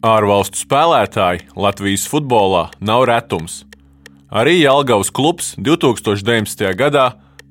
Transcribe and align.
Ārvalstu 0.00 0.56
spēlētāji 0.62 1.42
Latvijas 1.60 2.06
futbolā 2.08 2.70
nav 2.80 3.02
retums. 3.10 3.66
Arī 4.32 4.54
Jālgavas 4.62 5.10
klubs 5.12 5.50
2019. 5.60 6.70
gadā 6.72 7.02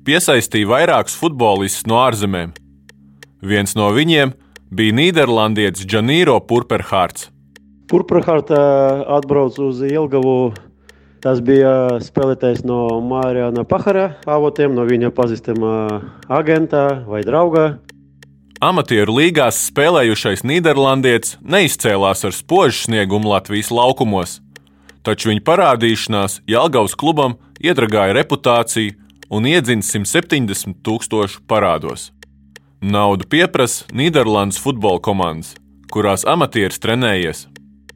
piesaistīja 0.02 0.66
vairākus 0.66 1.14
futbolistus 1.14 1.86
no 1.86 2.00
ārzemēm. 2.02 2.50
Viens 3.46 3.76
no 3.78 3.92
viņiem 3.94 4.32
bija 4.66 4.96
Nīderlandietis 4.98 5.86
Džanīro 5.86 6.40
Purperhārts. 6.42 7.28
Purperhārta 7.86 8.58
atbrauca 9.20 9.68
uz 9.68 9.84
Jelgavu. 9.86 10.50
Tas 11.22 11.38
bija 11.46 12.00
spēlētājs 12.02 12.64
no 12.66 12.98
Mārijāna 12.98 13.62
Pahara 13.62 14.16
avotiem, 14.26 14.74
no 14.74 14.88
viņa 14.90 15.12
pazīstama 15.14 15.72
agenta 16.26 17.04
vai 17.06 17.22
drauga. 17.22 17.76
Amatieru 18.60 19.14
līgās 19.16 19.56
spēlējušais 19.70 20.42
Nīderlandietis 20.44 21.38
neizcēlās 21.40 22.26
ar 22.28 22.34
spožu 22.36 22.82
sniegumu 22.82 23.30
Latvijas 23.32 23.70
laukumos, 23.72 24.34
taču 25.00 25.30
viņa 25.30 25.40
parādīšanās 25.46 26.34
Jālgavas 26.44 26.92
klubam 26.92 27.38
iedragāja 27.56 28.18
reputāciju 28.18 28.98
un 29.32 29.48
iedzina 29.48 29.80
170 29.80 30.76
tūkstošu 30.84 31.40
parādos. 31.48 32.10
Naudu 32.84 33.24
pieprasa 33.32 33.88
Nīderlandes 33.96 34.60
futbola 34.60 35.00
komandas, 35.00 35.54
kurās 35.88 36.28
amatieris 36.28 36.84
trenējies. 36.84 37.46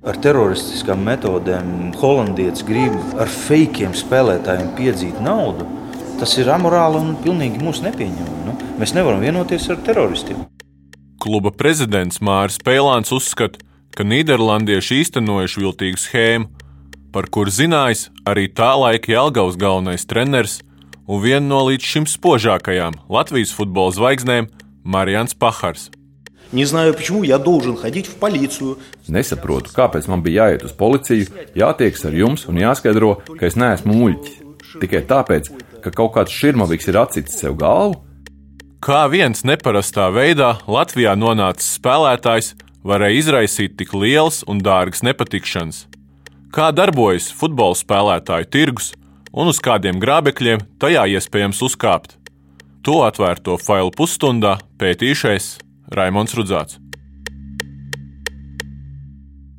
Ar 0.01 0.17
teroristiskām 0.17 1.05
metodēm 1.05 1.93
holandietis 2.01 2.65
grib 2.65 2.97
ar 3.21 3.29
fejkiem 3.29 3.93
spēlētājiem 4.01 4.73
piedzīt 4.81 5.21
naudu. 5.21 5.69
Tas 6.17 6.39
ir 6.41 6.49
amorāli 6.57 7.05
un 7.05 7.15
pilnīgi 7.21 7.61
mūsu 7.61 7.85
nepieņemami. 7.85 8.43
Nu, 8.49 8.59
mēs 8.81 8.97
nevaram 8.97 9.21
vienoties 9.21 9.69
ar 9.69 9.85
teroristiem. 9.85 10.47
Kluba 11.23 11.53
prezidents 11.55 12.21
Māris 12.25 12.59
Pēlāns 12.63 13.13
uzskata, 13.15 13.61
ka 13.95 14.05
Nīderlandieši 14.07 15.01
īstenojuši 15.05 15.63
viltīgu 15.63 16.01
schēmu, 16.01 16.49
par 17.15 17.31
kuru 17.31 17.53
zinājis 17.55 18.09
arī 18.27 18.49
tā 18.51 18.73
laika 18.79 19.13
Jālgaus 19.13 19.59
galvenais 19.61 20.07
treneris 20.11 20.59
un 21.07 21.23
viena 21.23 21.47
no 21.47 21.61
līdz 21.69 21.91
šim 21.93 22.07
spožākajām 22.11 22.97
Latvijas 23.13 23.53
futbola 23.55 23.95
zvaigznēm 23.95 24.49
Marijans 24.85 25.37
Pahars. 25.39 25.91
Nesaprotu, 29.11 29.73
kāpēc 29.75 30.07
man 30.11 30.23
bija 30.23 30.49
jāiet 30.49 30.65
uz 30.67 30.75
policiju, 30.79 31.31
jātieks 31.59 32.05
ar 32.07 32.15
jums 32.15 32.47
un 32.51 32.61
jāskaidro, 32.63 33.17
ka 33.39 33.49
es 33.49 33.57
neesmu 33.59 33.97
muļķis. 33.97 34.41
Tikai 34.83 35.03
tāpēc, 35.09 35.51
ka 35.83 35.93
kaut 35.95 36.15
kāds 36.17 36.35
širmavīks 36.35 36.91
ir 36.91 36.99
atsicis 37.01 37.41
sev 37.43 37.57
galvu, 37.59 38.01
Kā 38.85 39.07
viens 39.09 39.41
neparastā 39.49 40.11
veidā 40.13 40.59
Latvijā 40.69 41.15
nonācis 41.17 41.79
spēlētājs 41.79 42.51
varēja 42.85 43.17
izraisīt 43.17 43.79
tik 43.81 43.95
liels 43.97 44.43
un 44.45 44.59
dārgs 44.61 45.01
nepatikšanas? 45.07 45.79
Kā 46.53 46.67
darbojas 46.69 47.31
futbola 47.33 47.79
spēlētāju 47.81 48.51
tirgus 48.53 48.91
un 49.33 49.49
uz 49.49 49.63
kādiem 49.65 49.97
grābekļiem 50.03 50.67
tajā 50.85 51.07
iespējams 51.15 51.63
uzkāpt? 51.65 52.19
To 52.85 53.01
atvērto 53.07 53.57
failu 53.57 53.89
pusstundā 53.89 54.59
pētīšais 54.77 55.47
Raimons 55.97 56.37
Rudzāts. 56.37 56.77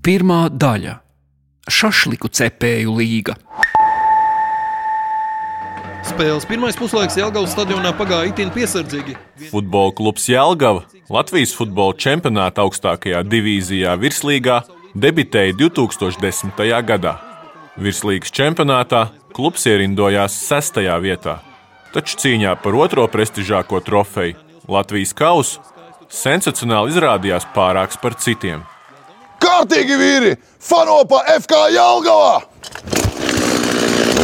Pirmā 0.05 0.43
daļa- 0.53 0.99
Šašliku 1.81 2.29
cepēju 2.29 2.93
līga. 3.01 3.41
Spēles 6.05 6.45
pirmais 6.45 6.77
puslaiks 6.77 7.17
Jālgavas 7.17 7.53
stadionā 7.55 7.89
pagāja 7.97 8.29
itin 8.29 8.51
piesardzīgi. 8.53 9.15
Futbola 9.49 9.93
klubs 9.97 10.27
Jālgava 10.29 10.85
Latvijas 11.09 11.53
futbola 11.57 11.95
čempionāta 11.97 12.63
augstākajā 12.65 13.23
divīzijā 13.25 13.95
virslīgā 14.01 14.59
debitēja 14.93 15.55
2010. 15.59 16.61
gadā. 16.87 17.15
Virslīgas 17.81 18.33
čempionātā 18.33 19.07
klubs 19.35 19.65
ierindojās 19.67 20.37
sestajā 20.45 20.95
vietā, 21.03 21.39
taču 21.94 22.21
cīņā 22.21 22.55
par 22.63 22.77
otro 22.79 23.07
prestižāko 23.11 23.81
trofeju 23.83 24.38
Latvijas 24.71 25.13
kausu 25.17 25.61
sensacionāli 26.09 26.94
izrādījās 26.94 27.49
pārāks 27.55 27.99
par 28.01 28.17
citiem. 28.21 28.63
Kārtīgi 29.41 29.97
vīri! 29.99 30.35
Fano 30.61 31.01
pa 31.09 31.25
FK 31.35 31.65
Jālgavā! 31.75 33.04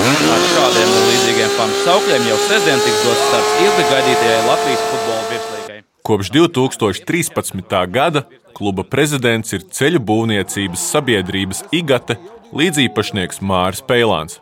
Ar 0.01 0.43
šādiem 0.49 0.93
un 0.97 1.03
līdzīgiem 1.11 1.51
fanu 1.53 1.75
saukļiem 1.83 2.23
jau 2.25 2.37
sestdien 2.47 2.79
tiks 2.81 3.01
dots 3.05 3.25
starts 3.27 3.51
ilgi 3.61 3.83
gaidītajai 3.91 4.39
Latvijas 4.47 4.85
futbola 4.87 5.25
virslīgai. 5.29 5.75
Kopš 6.09 6.31
2013. 6.33 7.75
gada 7.93 8.23
kluba 8.57 8.81
prezidents 8.81 9.53
ir 9.53 9.67
ceļu 9.77 10.01
būvniecības 10.07 10.85
sabiedrības 10.95 11.61
IGATE 11.77 12.15
līdzīpašnieks 12.49 13.43
Māris 13.45 13.83
Peilāns. 13.85 14.39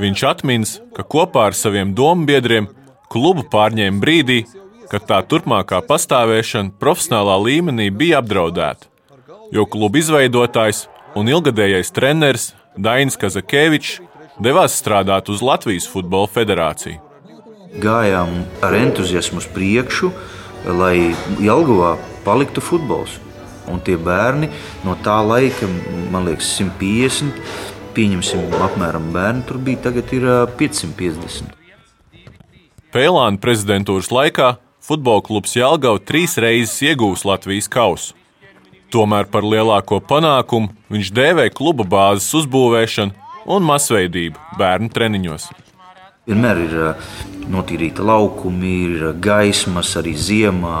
Viņš 0.00 0.24
atminas, 0.30 0.72
ka 0.96 1.04
kopā 1.04 1.50
ar 1.50 1.58
saviem 1.58 1.92
domu 1.92 2.24
biedriem 2.32 2.70
klubu 3.12 3.44
pārņēma 3.52 4.00
brīdī, 4.00 4.40
kad 4.88 5.04
tā 5.10 5.20
turpmākā 5.28 5.82
pastāvēšana 5.84 6.72
profesionālā 6.80 7.36
līmenī 7.50 7.90
bija 7.92 8.24
apdraudēta, 8.24 8.88
jo 9.52 9.68
kluba 9.68 10.00
izveidotājs 10.00 10.86
un 11.20 11.28
ilgadējais 11.36 11.92
treneris 11.92 12.54
Dainis 12.80 13.20
Kazakevičs 13.20 14.00
devās 14.40 14.78
strādāt 14.78 15.28
uz 15.30 15.42
Latvijas 15.44 15.86
Futbola 15.90 16.28
Federāciju. 16.30 17.00
Gājām 17.82 18.44
ar 18.62 18.76
entuziasmu 18.78 19.42
uz 19.42 19.46
priekšu, 19.50 20.10
lai 20.78 21.14
Jelgavā 21.42 21.96
paliktu 22.26 22.62
futbols. 22.62 23.18
Un 23.70 23.80
tie 23.80 23.96
bērni 23.96 24.50
no 24.84 24.94
tā 25.02 25.16
laika, 25.24 25.66
man 26.12 26.28
liekas, 26.28 26.50
150, 26.60 27.32
pieņemsim, 27.96 28.44
apmēram 28.62 29.08
bērni 29.14 29.46
tur 29.48 29.58
bija, 29.58 29.86
tagad 29.88 30.12
ir 30.12 30.26
ā, 30.28 30.38
550. 30.60 31.54
Pēlāna 32.94 33.40
prezidentūras 33.42 34.12
laikā 34.14 34.54
futbola 34.84 35.24
klubs 35.24 35.56
Jālgava 35.56 35.98
trīs 35.98 36.36
reizes 36.38 36.76
iegūs 36.84 37.24
Latvijas 37.26 37.70
kausu. 37.72 38.14
Tomēr 38.94 39.26
par 39.26 39.42
lielāko 39.42 39.98
panākumu 40.04 40.70
viņš 40.92 41.10
dēvē 41.16 41.48
kluba 41.50 41.82
bāzes 41.88 42.28
uzbūvēšanu 42.38 43.23
un 43.46 43.66
masveidību 43.66 44.58
bērnu 44.58 44.90
treniņos. 44.94 45.50
Vienmēr 46.24 46.60
ir 46.64 46.74
ā, 46.80 46.90
notīrīta 47.52 48.04
laukumi, 48.04 48.74
ir 48.86 49.02
ā, 49.10 49.12
gaismas 49.26 49.90
arī 50.00 50.14
ziemā. 50.16 50.76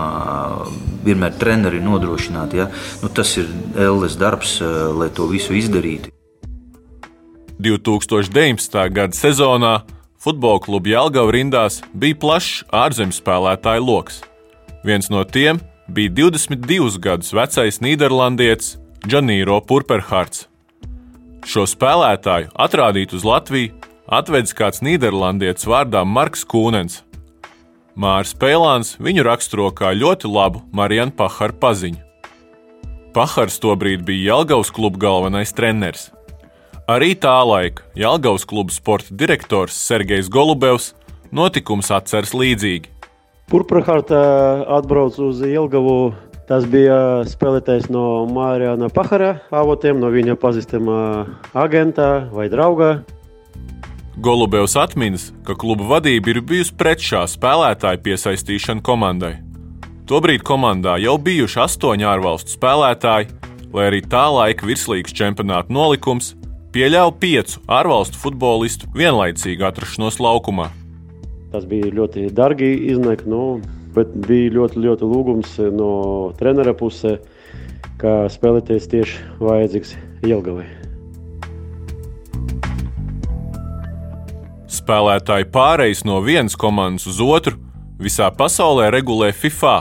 Vienmēr 1.04 1.34
treneri 1.36 1.82
ir 1.82 1.84
nodrošināti. 1.84 2.62
Ja? 2.62 2.70
Nu, 3.02 3.10
tas 3.12 3.34
ir 3.36 3.50
Elles 3.76 4.16
darbs, 4.16 4.56
ā, 4.64 4.70
lai 4.96 5.10
to 5.12 5.28
visu 5.28 5.52
izdarītu. 5.58 6.08
2019. 7.60 8.80
gada 8.96 9.14
sezonā 9.14 9.74
futbola 10.24 10.62
kluba 10.64 10.90
Jālgava 10.94 11.36
rindās 11.36 11.82
bija 11.92 12.16
plašs 12.24 12.64
ārzemju 12.72 13.20
spēlētāju 13.20 13.84
lokus. 13.84 14.22
Viens 14.84 15.12
no 15.12 15.22
tiem 15.28 15.60
bija 15.92 16.10
22 16.24 16.98
gadus 17.04 17.36
vecais 17.36 17.82
Nīderlandietis 17.84 18.78
Džanīro 19.04 19.60
Purperhārts. 19.68 20.48
Šo 21.44 21.66
spēlētāju 21.68 22.48
atrādīt 22.56 23.12
uz 23.12 23.24
Latviju 23.26 23.74
atvedis 24.08 24.54
kāds 24.56 24.80
Nīderlandietis 24.84 25.66
vārdā 25.68 26.00
Marks 26.08 26.44
Kūnens. 26.48 27.02
Mārs 27.94 28.32
Pēlāns 28.34 28.94
viņu 28.96 29.26
raksturo 29.26 29.68
kā 29.76 29.92
ļoti 29.94 30.30
labu 30.30 30.64
Marijanu 30.72 31.12
Paharu 31.14 31.54
paziņu. 31.60 32.00
Pahars 33.14 33.60
tobrīd 33.62 34.02
bija 34.08 34.32
Jālgavas 34.32 34.72
kluba 34.74 34.98
galvenais 35.04 35.52
treneris. 35.54 36.08
Arī 36.90 37.12
tā 37.14 37.36
laika 37.46 37.84
Jālgavas 37.96 38.48
kluba 38.48 38.74
sporta 38.74 39.14
direktors 39.14 39.76
Sergejs 39.78 40.32
Golubevs 40.32 40.94
notikums 41.30 41.92
atceras 41.94 42.32
līdzīgi. 42.34 42.88
Purprahārta 43.52 44.18
atbrauc 44.80 45.20
uz 45.20 45.44
Jelgavu. 45.44 46.14
Tas 46.44 46.66
bija 46.68 47.24
spēlētājs 47.24 47.86
no 47.88 48.26
Mārijāna 48.28 48.90
Pahara 48.92 49.38
avotiem, 49.48 49.96
no 50.02 50.10
viņa 50.12 50.36
pazīstama 50.36 50.96
agenta 51.56 52.28
vai 52.34 52.50
drauga. 52.52 52.98
Golubevs 54.20 54.76
atminas, 54.78 55.30
ka 55.48 55.56
kluba 55.58 55.88
vadība 55.96 56.34
ir 56.34 56.42
bijusi 56.44 56.76
pret 56.78 57.00
šā 57.02 57.24
spēlētāja 57.32 57.98
piesaistīšanu 58.04 58.84
komandai. 58.84 59.38
Tobrīd 60.04 60.44
komandā 60.44 60.98
jau 61.00 61.16
bijuši 61.16 61.62
astoņi 61.64 62.04
ārvalstu 62.12 62.52
spēlētāji, 62.58 63.32
lai 63.72 63.86
arī 63.88 64.02
tā 64.04 64.26
laika 64.28 64.68
virslīgas 64.68 65.16
čempionāta 65.16 65.72
nolikums 65.72 66.34
pieļāva 66.76 67.14
piecu 67.22 67.62
ārvalstu 67.72 68.20
futbolistu 68.20 68.90
vienlaicīgu 68.92 69.64
atrašanos 69.64 70.20
laukumā. 70.20 70.68
Tas 71.54 71.64
bija 71.70 71.88
ļoti 71.94 72.28
dārgi 72.34 72.68
iznāk, 72.92 73.24
nu, 73.30 73.62
bet 73.94 74.12
bija 74.26 74.52
ļoti, 74.58 74.80
ļoti 74.84 75.08
lūgums 75.08 75.56
no 75.74 75.90
trenera 76.38 76.74
puses, 76.76 77.20
ka 78.00 78.24
spēlēties 78.32 78.88
tieši 78.90 79.20
vajadzīgs 79.40 79.94
Jelgavai. 80.26 80.66
Spēlētāju 84.74 85.48
pārejas 85.54 86.02
no 86.04 86.18
vienas 86.24 86.58
komandas 86.60 87.06
uz 87.08 87.20
otru 87.22 87.56
visā 88.02 88.28
pasaulē 88.34 88.90
regulē 88.92 89.30
FIFA, 89.32 89.76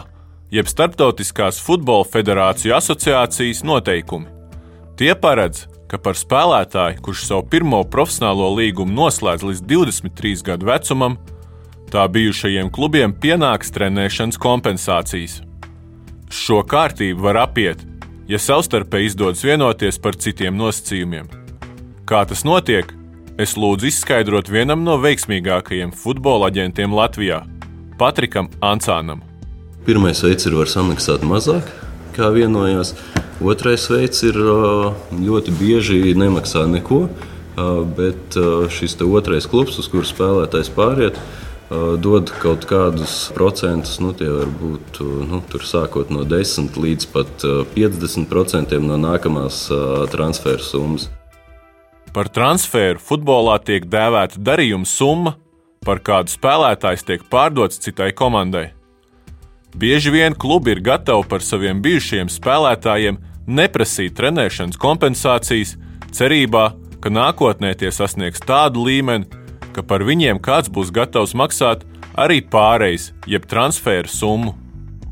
jeb 0.54 0.69
Startautiskās 0.69 1.60
futbola 1.63 2.06
federāciju 2.07 2.75
asociācijas 2.77 3.63
noteikumi. 3.65 4.30
Tie 5.00 5.12
paredz, 5.18 5.65
ka 5.89 5.98
par 6.01 6.18
spēlētāju, 6.18 7.01
kurš 7.06 7.25
savu 7.27 7.48
pirmo 7.50 7.81
profesionālo 7.89 8.51
līgumu 8.60 8.94
noslēdz 8.98 9.48
līdz 9.50 9.63
23 9.69 10.45
gadu 10.45 10.69
vecumam, 10.69 11.18
tā 11.94 12.07
bijušajiem 12.10 12.72
klubiem 12.74 13.13
pienāks 13.13 13.69
trenēšanas 13.75 14.40
kompensācijas. 14.42 15.42
Šo 16.34 16.63
kārtību 16.66 17.22
var 17.28 17.38
apiet, 17.44 17.84
ja 18.25 18.40
savstarpēji 18.42 19.12
izdodas 19.12 19.44
vienoties 19.45 20.00
par 20.01 20.18
citiem 20.18 20.57
nosacījumiem. 20.57 21.30
Kā 22.10 22.24
tas 22.25 22.42
notiek, 22.48 22.90
es 23.38 23.54
lūdzu 23.60 23.92
izskaidrot 23.92 24.50
vienam 24.50 24.81
no 24.88 24.98
veiksmīgākajiem 25.04 25.94
futbola 25.94 26.50
aģentiem 26.50 26.95
Latvijā- 26.98 27.44
Patrikam 28.01 28.50
Ancānam. 28.62 29.22
Pirmais 29.86 30.24
veids 30.24 30.48
ir 30.50 30.57
var 30.57 30.66
samaksāt 30.66 31.22
mazāk, 31.22 31.69
kā 32.18 32.34
vienojās. 32.34 32.96
Otrais 33.42 33.86
veids 33.89 34.24
ir 34.24 34.34
ļoti 34.34 35.54
bieži 35.62 36.16
nemaksā 36.16 36.66
neko, 36.72 37.10
bet 37.96 38.34
šis 38.74 38.98
otrais 39.01 39.46
klubs, 39.46 39.78
uz 39.78 39.88
kuru 39.88 40.04
spēlētājs 40.04 40.74
pāriet, 40.74 41.19
dod 42.04 42.31
kaut 42.42 42.68
kādus 42.70 43.31
procentus. 43.36 43.98
Nu, 44.04 44.12
tie 44.18 44.30
var 44.30 44.52
būt 44.60 45.02
nu, 45.30 45.42
sākot 45.64 46.12
no 46.14 46.25
10 46.28 46.78
līdz 46.78 47.10
pat 47.14 47.46
50% 47.75 48.80
no 48.84 49.00
nākamās 49.02 49.66
transfera 50.14 50.64
summas. 50.64 51.10
Par 52.14 52.30
transferu 52.30 53.02
futbolā 53.02 53.58
tiek 53.66 53.88
dēvēta 53.90 54.38
darījuma 54.38 54.86
summa, 54.86 55.34
par 55.84 56.00
kādu 56.06 56.31
spēlētājs 56.31 57.06
tiek 57.08 57.25
pārdots 57.31 57.81
citai 57.81 58.12
komandai. 58.14 58.70
Bieži 59.74 60.14
vien 60.14 60.36
klubi 60.38 60.75
ir 60.75 60.84
gatavi 60.86 61.25
par 61.30 61.42
saviem 61.42 61.81
bijušajiem 61.81 62.30
spēlētājiem 62.30 63.18
neprasīt 63.48 64.14
trenēšanas 64.20 64.78
kompensācijas, 64.80 65.74
cerībā, 66.14 66.68
ka 67.02 67.10
nākotnē 67.10 67.74
tie 67.80 67.90
sasniegs 67.92 68.44
tādu 68.46 68.86
līmeni, 68.86 69.25
ka 69.74 69.84
par 69.86 70.06
viņiem 70.08 70.42
kāds 70.44 70.72
būs 70.74 70.94
gatavs 70.94 71.34
maksāt 71.38 71.88
arī 72.20 72.42
pārejas, 72.46 73.12
jeb 73.30 73.48
transferu 73.50 74.12
summu. 74.12 74.54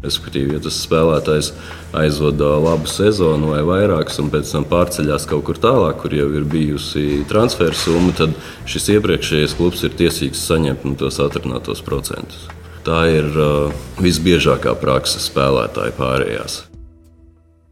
Respektīvi, 0.01 0.55
ja 0.55 0.61
tas 0.63 0.79
spēlētājs 0.81 1.51
aizvada 1.93 2.55
labu 2.57 2.89
sezonu 2.89 3.51
vai 3.51 3.61
vairākas, 3.65 4.17
un 4.23 4.31
pēc 4.33 4.49
tam 4.49 4.65
pārceļās 4.69 5.27
kaut 5.29 5.45
kur 5.45 5.59
tālāk, 5.61 5.99
kur 6.01 6.15
jau 6.17 6.25
ir 6.33 6.47
bijusi 6.49 7.21
transfera 7.29 7.77
summa, 7.77 8.15
tad 8.17 8.33
šis 8.65 8.89
iepriekšējais 8.95 9.53
klubs 9.59 9.85
ir 9.85 9.93
tiesīgs 9.99 10.41
saņemt 10.49 10.87
no 10.89 10.97
tos 10.97 11.21
atrunātos 11.21 11.85
procentus. 11.85 12.49
Tā 12.81 13.03
ir 13.13 13.29
uh, 13.37 13.69
visbiežākā 14.01 14.73
praksa 14.81 15.21
spēlētāju 15.21 15.93
pārējās. 15.99 16.63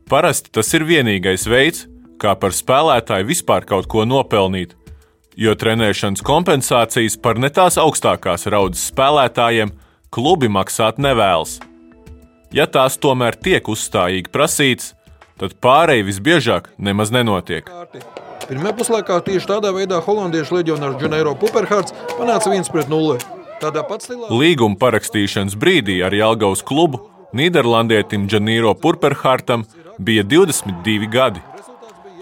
Parasti 0.10 0.54
tas 0.54 0.70
ir 0.78 0.86
vienīgais 0.86 1.50
veids, 1.50 1.88
kā 2.22 2.36
par 2.38 2.54
spēlētāju 2.54 3.26
vispār 3.30 3.66
kaut 3.66 3.90
ko 3.90 4.06
nopelnīt, 4.06 4.76
jo 5.40 5.56
trenēšanas 5.56 6.24
kompensācijas 6.26 7.16
par 7.24 7.40
ne 7.40 7.50
tās 7.54 7.80
augstākās 7.80 8.48
raudas 8.52 8.84
spēlētājiem 8.92 9.72
klubi 10.12 10.50
maksāt 10.52 11.00
nevēlas. 11.00 11.60
Ja 12.52 12.66
tās 12.68 12.98
tomēr 13.00 13.38
tiek 13.38 13.68
uzstājīgi 13.70 14.32
prasītas, 14.34 14.94
tad 15.40 15.56
pārēji 15.64 16.08
visbiežāk 16.10 16.72
nemaz 16.82 17.14
nenotiek. 17.16 17.70
Pirmā 18.50 18.74
puslaikā 18.74 19.20
tieši 19.24 19.48
tādā 19.52 19.72
veidā 19.76 20.00
holandiešu 20.02 20.58
leģionārs 20.58 20.98
Džaneiro 21.00 21.36
Puperhārds 21.38 21.94
panāca 22.18 22.50
1-0. 22.50 23.20
Stilā... 23.60 24.28
Līguma 24.32 24.80
parakstīšanas 24.80 25.58
brīdī 25.60 26.00
ar 26.08 26.16
Jālgaus 26.16 26.64
klubu 26.66 27.04
Nīderlandietim 27.36 28.26
Džanīro 28.32 28.72
Purperhārtam 28.80 29.66
bija 30.02 30.24
22 30.24 31.10
gadi. 31.12 31.44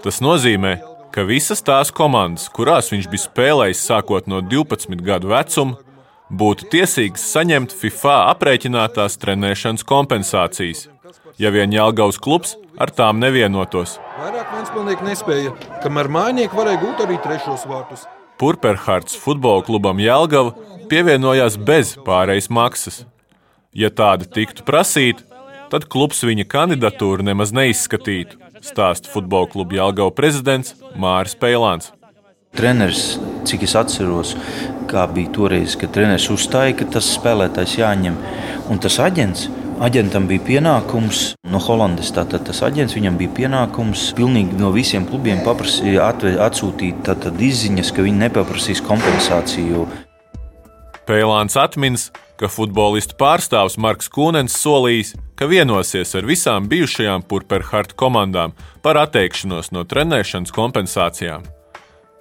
Tas 0.02 0.18
nozīmē, 0.20 0.74
ka 1.14 1.24
visas 1.28 1.62
tās 1.64 1.90
komandas, 1.94 2.48
kurās 2.52 2.92
viņš 2.92 3.08
bija 3.10 3.24
spēlējis 3.24 3.84
sākot 3.90 4.28
no 4.30 4.40
12 4.44 5.02
gadu 5.04 5.32
vecuma, 5.32 5.78
būtu 6.28 6.68
tiesīgs 6.72 7.24
saņemt 7.32 7.72
FIFA 7.72 8.18
aprēķinātās 8.34 9.18
trenēšanas 9.22 9.86
kompensācijas, 9.88 10.86
ja 11.40 11.52
vien 11.54 11.72
Jālgaus 11.72 12.20
klubs 12.20 12.56
ar 12.78 12.92
tām 12.94 13.22
nevienotos. 13.22 13.96
Vairāk 14.18 14.52
Vēnspilnieki 14.54 15.06
nespēja, 15.06 15.54
kamēr 15.84 16.10
mājnieki 16.12 16.58
varēja 16.58 16.82
gūt 16.82 17.04
arī 17.06 17.18
trešos 17.24 17.66
vārtus. 17.70 18.04
Purperhards 18.38 19.16
futbola 19.18 19.64
klubam 19.66 19.98
Jālgava 20.02 20.54
pievienojās 20.90 21.58
bez 21.58 21.96
pārejas 22.06 22.50
maksas. 22.54 23.02
Ja 23.74 23.90
tāda 23.90 24.28
tiktu 24.30 24.64
prasīta, 24.66 25.24
tad 25.72 25.88
klubs 25.92 26.22
viņa 26.24 26.46
kandidatūru 26.48 27.26
nemaz 27.26 27.52
neizskatītu, 27.56 28.38
stāsta 28.64 29.10
futbola 29.12 29.48
kluba 29.50 29.78
Jālgava 29.78 30.14
prezidents 30.14 30.74
Māris 30.98 31.36
Peilāns. 31.38 31.92
Treneris, 32.56 33.18
cik 33.46 33.66
es 33.66 33.74
atceros, 33.78 34.32
kā 34.90 35.04
bija 35.12 35.30
toreiz, 35.36 35.76
kad 35.78 35.92
treneris 35.94 36.30
uzstāja, 36.32 36.74
ka 36.78 36.88
tas 36.96 37.10
spēlētājs 37.18 37.76
jāņem. 37.78 38.16
Un 38.72 38.80
tas 38.82 38.96
aģents, 39.04 39.46
aģentam 39.84 40.26
bija 40.30 40.44
pienākums 40.46 41.22
no 41.52 41.60
Hollandes. 41.62 42.10
Tātad 42.16 42.46
tas 42.48 42.62
aģents 42.66 42.96
viņam 42.96 43.18
bija 43.20 43.34
pienākums 43.36 44.08
pilnīgi 44.18 44.58
no 44.58 44.72
visiem 44.74 45.06
klubiem 45.08 45.44
paprasīt, 45.46 46.00
atsūtīt 46.00 47.04
tātad, 47.06 47.38
izziņas, 47.38 47.92
ka 47.94 48.06
viņi 48.06 48.24
nepaprasīs 48.24 48.82
kompensāciju. 48.88 49.86
Pēlāns 51.08 51.56
atminas, 51.60 52.08
ka 52.38 52.48
futbolistu 52.50 53.16
pārstāvs 53.18 53.76
Marks 53.82 54.08
Kūnens 54.14 54.56
solījis, 54.62 55.14
ka 55.38 55.48
vienosies 55.50 56.14
ar 56.18 56.26
visām 56.28 56.68
bijušajām 56.70 57.24
Purperharta 57.28 57.96
komandām 57.98 58.54
par 58.82 59.00
atteikšanos 59.02 59.72
no 59.74 59.84
trenēšanas 59.88 60.54
kompensācijām. 60.54 61.46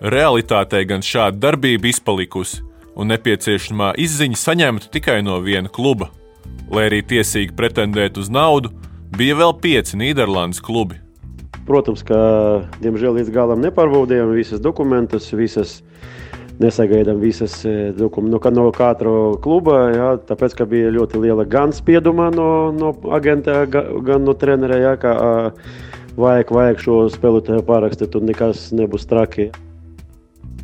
Realitātē 0.02 0.84
gan 0.90 1.06
šāda 1.06 1.40
darbība 1.48 1.90
izpalikusi, 1.90 2.62
un 2.98 3.14
nepieciešamā 3.14 3.94
izziņa 4.02 4.42
saņemta 4.42 4.92
tikai 4.94 5.22
no 5.26 5.40
viena 5.46 5.70
kluba. 5.70 6.10
Lai 6.74 6.88
arī 6.90 7.04
tiesīgi 7.06 7.56
pretendēt 7.58 8.18
uz 8.18 8.30
naudu, 8.34 8.74
bija 9.18 9.38
vēl 9.38 9.54
pieci 9.62 10.00
Nīderlandes 10.00 10.62
klubi. 10.64 11.00
Protams, 11.68 12.04
ka 12.08 12.18
diemžēl 12.80 13.20
līdz 13.20 13.32
galam 13.36 13.62
nepārbaudījām 13.66 14.32
visas 14.36 14.62
dokumentus, 14.64 15.30
visas 15.36 15.82
nesagaidām 16.62 17.20
visas 17.22 17.60
dokumentus 17.98 18.52
no, 18.52 18.64
no 18.68 18.72
katra 18.76 19.14
kluba. 19.44 19.78
Jā, 19.94 20.10
tāpēc, 20.30 20.58
ka 20.58 20.68
bija 20.70 20.94
ļoti 20.96 21.22
liela 21.22 21.46
gan 21.48 21.76
spieduma 21.76 22.32
no, 22.34 22.50
no 22.74 22.94
agenta, 23.14 23.66
gan 23.70 24.26
no 24.26 24.34
trenera, 24.38 24.80
jā, 24.82 24.96
ka 25.02 25.14
vajag, 26.18 26.52
vajag 26.54 26.84
šo 26.84 27.00
spēlētāju 27.14 27.66
pārakstīt, 27.68 28.18
un 28.18 28.30
nekas 28.32 28.70
nebūs 28.76 29.08
traki. 29.10 29.52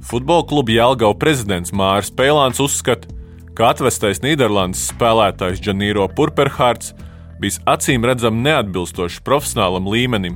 Futbola 0.04 0.44
kluba 0.44 0.74
Jālgau 0.74 1.14
prezidents 1.16 1.72
Māris 1.72 2.12
Pēlāns 2.12 2.60
uzskata, 2.60 3.08
ka 3.56 3.70
atvestais 3.72 4.20
Nīderlandes 4.24 4.90
spēlētājs 4.92 5.62
Džanīro 5.64 6.10
Purperhārds 6.18 6.92
bijis 7.40 7.60
acīm 7.70 8.06
redzami 8.08 8.44
neatbilstošs 8.48 9.22
profesionālam 9.24 9.88
līmenim. 9.92 10.36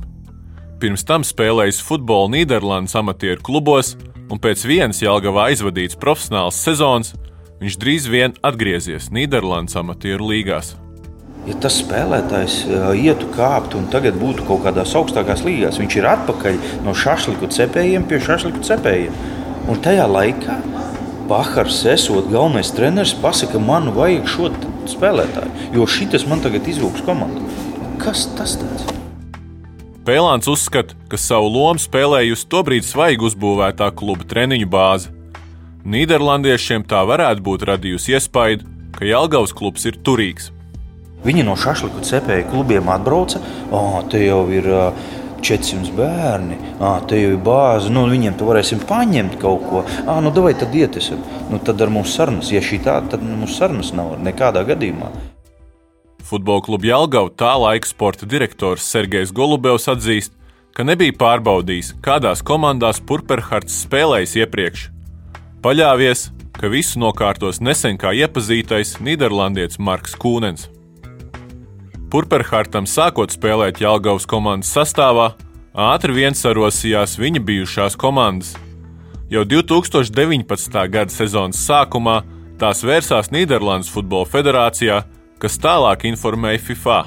Pirms 0.78 1.02
tam 1.04 1.24
spēlējis 1.26 1.80
futbolu 1.82 2.30
Nīderlandes 2.36 2.94
amatieru 2.98 3.42
klubos, 3.44 3.96
un 4.32 4.40
pēc 4.42 4.64
vienas 4.68 5.00
Jālgavā 5.02 5.48
aizvadīts 5.52 5.98
profesionāls 6.00 6.58
sezonas, 6.64 7.14
viņš 7.62 7.78
drīz 7.80 8.08
vien 8.10 8.36
atgriezies 8.46 9.10
Nīderlandes 9.14 9.78
amatieru 9.80 10.30
līgās. 10.32 10.74
Ja 11.48 11.54
tas 11.62 11.78
spēlētājs 11.80 12.58
ietu 12.98 13.30
kāpt 13.32 13.76
un 13.78 13.86
tagad 13.92 14.18
būtu 14.20 14.44
kaut 14.48 14.66
kādās 14.66 14.92
augstākās 14.98 15.46
līgās, 15.46 15.78
viņš 15.80 15.96
ir 15.96 16.08
atpakaļ 16.10 16.58
no 16.84 16.92
šašliku 16.92 17.48
cepējiem 17.54 18.04
pie 18.10 18.20
šašliku 18.26 18.60
cepējiem. 18.68 19.16
Un 19.68 19.80
tajā 19.84 20.04
laikā 20.08 20.58
Bahars, 21.28 21.82
esot 21.84 22.30
galvenais 22.32 22.70
treneris, 22.72 23.12
pasaka, 23.20 23.60
man 23.60 23.90
vajag 23.96 24.28
šo 24.32 24.52
spēlētāju, 24.88 25.72
jo 25.76 25.88
šis 25.88 26.24
man 26.28 26.40
tagad 26.44 26.68
izvilks 26.68 27.04
komandu. 27.04 27.44
Kas 28.00 28.30
tas 28.38 28.56
tāds? 28.60 28.97
Pēlāns 30.08 30.46
uzskata, 30.48 30.94
ka 31.12 31.18
savu 31.20 31.50
lomu 31.52 31.82
spēlējusi 31.82 32.46
tobrīd 32.48 32.86
svaigi 32.88 33.26
uzbūvētā 33.28 33.90
kluba 33.92 34.24
treniņu 34.24 34.68
bāze. 34.72 35.10
Nīderlandiešiem 35.84 36.86
tā 36.88 37.02
varētu 37.10 37.44
būt 37.44 37.66
radījusi 37.68 38.14
iespaidu, 38.16 38.64
ka 38.96 39.04
Jālgavas 39.04 39.52
klubs 39.52 39.84
ir 39.84 40.00
turīgs. 40.00 40.48
Viņi 41.28 41.44
no 41.44 41.58
šašliku 41.60 42.00
cepēju 42.08 42.48
klubiem 42.54 42.88
atbrauca. 42.88 43.42
Oh, 43.68 44.00
te 44.08 44.24
jau 44.24 44.46
ir 44.48 44.72
uh, 44.72 45.12
400 45.44 45.92
bērni, 46.00 46.56
ah, 46.80 47.02
te 47.04 47.20
jau 47.20 47.34
ir 47.36 47.40
bāze, 47.44 47.92
nu, 47.92 48.08
viņiem 48.08 48.40
tu 48.40 48.48
varēsim 48.48 48.80
paņemt 48.88 49.36
kaut 49.44 49.68
ko. 49.68 49.84
Ah, 50.06 50.22
nu, 50.24 50.32
vai 50.40 50.56
tad 50.56 50.72
ietesim? 50.72 51.20
Nu, 51.52 51.60
tad 51.60 51.84
ar 51.84 51.92
mums 51.92 52.16
sarunas, 52.16 52.48
ja 52.48 52.64
šī 52.64 52.80
tā, 52.88 53.02
tad 53.12 53.28
mums 53.28 53.60
sarunas 53.60 53.92
nav 53.92 54.16
nekādā 54.24 54.64
gadījumā. 54.72 55.12
Futbola 56.28 56.60
kluba 56.60 56.84
Jālgava 56.84 57.30
tā 57.32 57.54
laika 57.56 57.88
sporta 57.88 58.26
direktors 58.28 58.84
Sergejs 58.84 59.30
Golubevs 59.32 59.88
atzīst, 59.88 60.34
ka 60.76 60.84
nebija 60.84 61.14
pārbaudījis, 61.16 61.94
kādās 62.04 62.42
komandās 62.44 63.00
Purperhards 63.00 63.80
spēlējis 63.86 64.34
iepriekš. 64.42 64.82
Paļāvies, 65.64 66.28
ka 66.58 66.68
visu 66.68 67.00
nokārtos 67.00 67.62
nesen 67.64 67.96
kā 67.98 68.12
iepazītais 68.12 68.98
Nīderlandietis 69.00 69.80
Marks 69.80 70.14
Kūnens. 70.20 70.68
Purperhartam 72.12 72.84
sākot 72.84 73.32
spēlēt 73.32 73.80
Jālgavas 73.80 74.28
komandas 74.28 74.70
sastāvā, 74.76 75.32
ātri 75.72 76.20
vien 76.20 76.36
sarosījās 76.36 77.16
viņa 77.20 77.42
bijušās 77.48 77.96
komandas. 77.96 78.52
Jau 79.32 79.44
2019. 79.48 80.82
gada 80.92 81.12
sezonas 81.12 81.60
sākumā 81.64 82.20
tās 82.60 82.84
vērsās 82.84 83.32
Nīderlandes 83.32 83.90
Futbola 83.92 84.28
federācijā, 84.28 85.02
kas 85.42 85.58
tālāk 85.62 86.06
informēja 86.10 86.60
FIFA. 86.66 86.98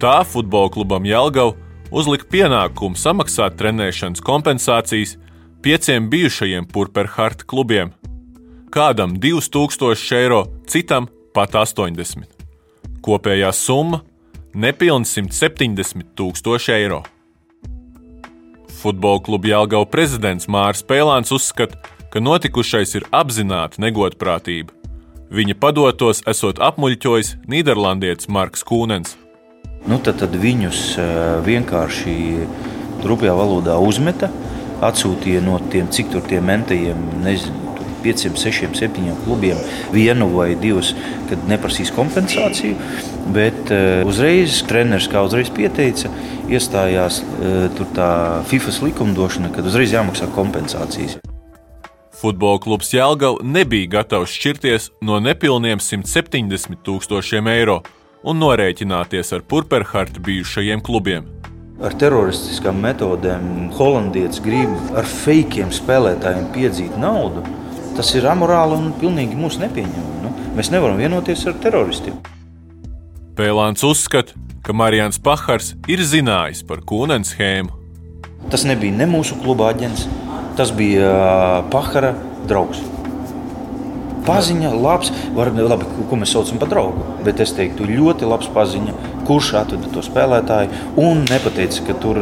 Tā 0.00 0.16
futbola 0.28 0.72
klubam 0.72 1.04
Jelgavu 1.06 1.54
uzlika 1.94 2.26
pienākumu 2.32 2.98
samaksāt 2.98 3.56
trenēšanas 3.60 4.24
kompensācijas 4.24 5.16
pieciem 5.64 6.08
bijušajiem 6.12 6.66
Purperharta 6.72 7.46
klubiem. 7.46 7.92
Kādam 8.74 9.14
2000 9.20 10.16
eiro, 10.18 10.44
citam 10.66 11.06
pat 11.34 11.54
80. 11.54 12.26
Kopējā 13.04 13.52
summa- 13.52 14.02
nepilni 14.64 15.06
170 15.06 16.14
tūkstoši 16.16 16.72
eiro. 16.72 17.02
Futbola 18.82 19.22
kluba 19.24 19.48
Jālgava 19.48 19.86
prezidents 19.90 20.46
Mārs 20.46 20.82
Pēlāns 20.82 21.32
uzskata, 21.32 21.76
ka 22.10 22.20
notikušais 22.20 22.94
ir 22.96 23.06
apzināta 23.12 23.78
negodprātība. 23.78 24.83
Viņa 25.32 25.56
padotos 25.56 26.20
esot 26.28 26.60
apmuļķojis 26.60 27.36
Nīderlandietis 27.48 28.28
Marks 28.28 28.64
Kūnens. 28.66 29.16
Nu, 29.88 29.98
tad, 30.00 30.20
tad 30.20 30.36
viņus 30.40 30.96
vienkārši 31.44 32.14
rupjā 33.04 33.32
valodā 33.36 33.76
uzmeta, 33.80 34.30
atsūtīja 34.84 35.42
no 35.44 35.58
tiem, 35.72 35.88
cik 35.92 36.12
tur 36.12 36.24
tiem 36.28 36.44
mentajiem, 36.48 37.00
nezinu, 37.24 37.64
5, 38.04 38.36
6, 38.36 38.68
7 38.76 39.16
klubiem 39.24 39.56
vienu 39.92 40.28
vai 40.34 40.52
divus, 40.60 40.92
kad 41.30 41.48
neprasīs 41.48 41.92
kompensāciju. 41.96 42.76
Bet 43.32 43.72
uh, 43.72 44.04
uzreiz 44.04 44.60
treneris, 44.68 45.08
kā 45.08 45.24
uzreiz 45.24 45.48
pieteica, 45.54 46.12
iestājās 46.52 47.22
uh, 47.24 47.70
tur 47.78 47.88
tā 47.96 48.10
FIFA 48.50 48.80
likumdošana, 48.90 49.54
kad 49.56 49.72
uzreiz 49.72 49.96
jāmaksā 49.96 50.28
kompensācijas. 50.36 51.16
Futbola 52.24 52.56
klubs 52.56 52.88
Jālgava 52.94 53.44
nebija 53.44 53.98
gatavs 53.98 54.32
šķirties 54.32 54.86
no 55.04 55.18
nepilniem 55.20 55.76
170 55.76 56.78
tūkstošiem 56.86 57.50
eiro 57.52 57.82
un 58.24 58.38
norēķināties 58.40 59.34
ar 59.36 59.42
Purperharta 59.44 60.22
bijušajiem 60.24 60.80
klubiem. 60.86 61.26
Ar 61.84 61.92
teroristiskām 62.00 62.80
metodēm 62.80 63.68
holandietis 63.76 64.40
grib 64.40 64.72
ar 64.96 65.04
fejkiem 65.04 65.68
spēlētājiem 65.76 66.48
piedzīt 66.56 66.96
naudu. 66.96 67.44
Tas 67.98 68.16
ir 68.16 68.24
amorāli 68.32 68.80
un 68.80 68.94
pilnīgi 69.02 69.36
mūsu 69.36 69.60
nepieņemami. 69.66 70.24
Nu, 70.24 70.32
mēs 70.56 70.72
nevaram 70.72 70.96
vienoties 71.04 71.44
ar 71.50 71.60
teroristiem. 71.60 72.16
Pēlāns 73.36 73.84
uzskata, 73.84 74.32
ka 74.64 74.72
Marijans 74.72 75.20
Pahars 75.20 75.74
ir 75.92 76.00
zinājis 76.00 76.64
par 76.64 76.80
kūnens 76.88 77.36
schēmu. 77.36 77.76
Tas 78.48 78.64
nebija 78.64 78.96
ne 78.96 79.12
mūsu 79.12 79.36
kluba 79.44 79.74
aģents, 79.74 80.08
tas 80.58 80.72
bija 80.74 81.62
Pahara 81.72 82.14
draugs. 82.48 82.82
Paziņa, 84.24 84.70
labs, 84.80 85.10
var, 85.36 85.50
labi, 85.52 85.84
ko 86.08 86.16
mēs 86.16 86.32
saucam 86.32 86.60
par 86.60 86.70
draugu. 86.72 87.02
Bet 87.26 87.42
es 87.44 87.52
teiktu, 87.56 87.84
ļoti 87.84 88.24
labs 88.28 88.48
paziņa, 88.54 88.94
kurš 89.28 89.50
atveda 89.60 89.90
to 89.92 90.04
spēlētāju 90.04 90.94
un 91.00 91.26
nepateica, 91.28 91.84
ka 91.88 91.96
tur 92.00 92.20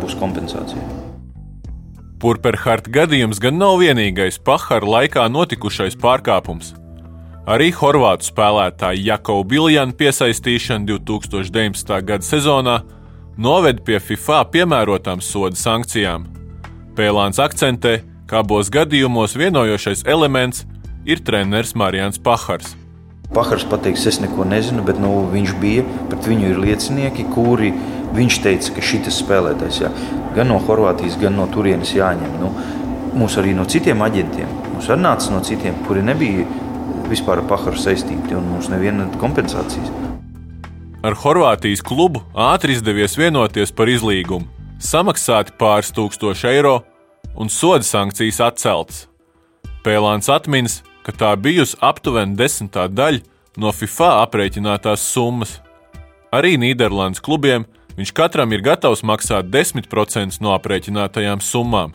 būs 0.00 0.16
kompensācija. 0.20 0.80
Purperharta 2.24 2.88
gadījums 2.88 3.36
gan 3.44 3.58
nav 3.60 3.76
vienīgais 3.82 4.38
Pahara 4.40 4.88
laikā 4.88 5.26
notikušais 5.28 5.98
pārkāpums. 6.00 6.72
Arī 7.44 7.68
horvātu 7.76 8.24
spēlētāja 8.30 9.02
Jakobu 9.10 9.44
Biljana 9.50 9.92
piesaistīšana 9.92 10.88
2019. 10.88 11.92
gada 12.08 12.24
sezonā 12.24 12.78
noveda 13.36 13.84
pie 13.84 14.00
FIFA 14.00 14.46
piemērotām 14.54 15.20
soda 15.20 15.60
sankcijām. 15.60 16.24
Pēlāns 16.94 17.40
akcentē, 17.42 18.04
ka 18.30 18.44
abos 18.44 18.68
gadījumos 18.70 19.32
vienojošais 19.34 20.04
elements 20.06 20.60
ir 21.10 21.18
treneris 21.26 21.72
Marijans 21.74 22.20
Pahars. 22.22 22.76
Pahars 23.34 23.64
pateiks, 23.66 24.04
es 24.06 24.20
neko 24.22 24.46
nezinu, 24.46 24.84
bet 24.86 25.00
nu, 25.02 25.10
viņš 25.32 25.56
bija, 25.58 25.82
pret 26.12 26.28
viņu 26.30 26.52
ir 26.52 26.60
liecinieki, 26.62 27.26
kuri 27.34 27.72
viņš 28.14 28.38
teica, 28.46 28.76
ka 28.76 28.86
šis 28.86 29.10
spēlētājs 29.18 29.80
jā, 29.82 29.90
gan 30.36 30.52
no 30.52 30.60
Horvātijas, 30.62 31.18
gan 31.18 31.34
no 31.34 31.48
turienes 31.50 31.96
jāņem. 31.98 32.38
Nu, 32.38 32.52
mums 33.18 33.40
arī 33.42 33.58
no 33.58 33.66
citiem 33.66 34.06
aģentiem, 34.06 34.54
mums 34.70 34.86
arī 34.86 35.02
nāca 35.02 35.34
no 35.34 35.42
citiem, 35.42 35.82
kuri 35.88 36.06
nebija 36.06 36.46
vispār 37.10 37.42
ar 37.42 37.48
paharu 37.50 37.74
saistīti, 37.74 38.38
un 38.38 38.52
mums 38.54 38.70
neviena 38.70 39.10
kompensācijas. 39.18 39.90
Ar 41.02 41.18
Horvātijas 41.26 41.82
klubu 41.82 42.22
ātri 42.38 42.78
izdevies 42.78 43.18
vienoties 43.18 43.74
par 43.74 43.90
izlīgumu, 43.90 44.46
samaksāti 44.84 45.54
pāris 45.58 45.92
tūkstoši 45.96 46.50
eiro 46.52 46.78
un 47.34 47.50
soda 47.50 47.84
sankcijas 47.84 48.40
atceltas. 48.44 49.04
Pēlāns 49.84 50.30
atminas, 50.32 50.82
ka 51.04 51.12
tā 51.12 51.32
bijusi 51.36 51.76
aptuveni 51.84 52.36
desmitā 52.38 52.86
daļa 52.88 53.22
no 53.60 53.72
FIFA 53.72 54.10
aprēķinātās 54.24 55.04
summas. 55.12 55.58
Arī 56.34 56.56
Nīderlandes 56.60 57.22
klubiem 57.24 57.66
viņš 57.98 58.14
katram 58.16 58.52
ir 58.54 58.64
gatavs 58.64 59.04
maksāt 59.06 59.50
10% 59.52 60.40
no 60.42 60.54
aprēķinātajām 60.56 61.42
summām. 61.44 61.92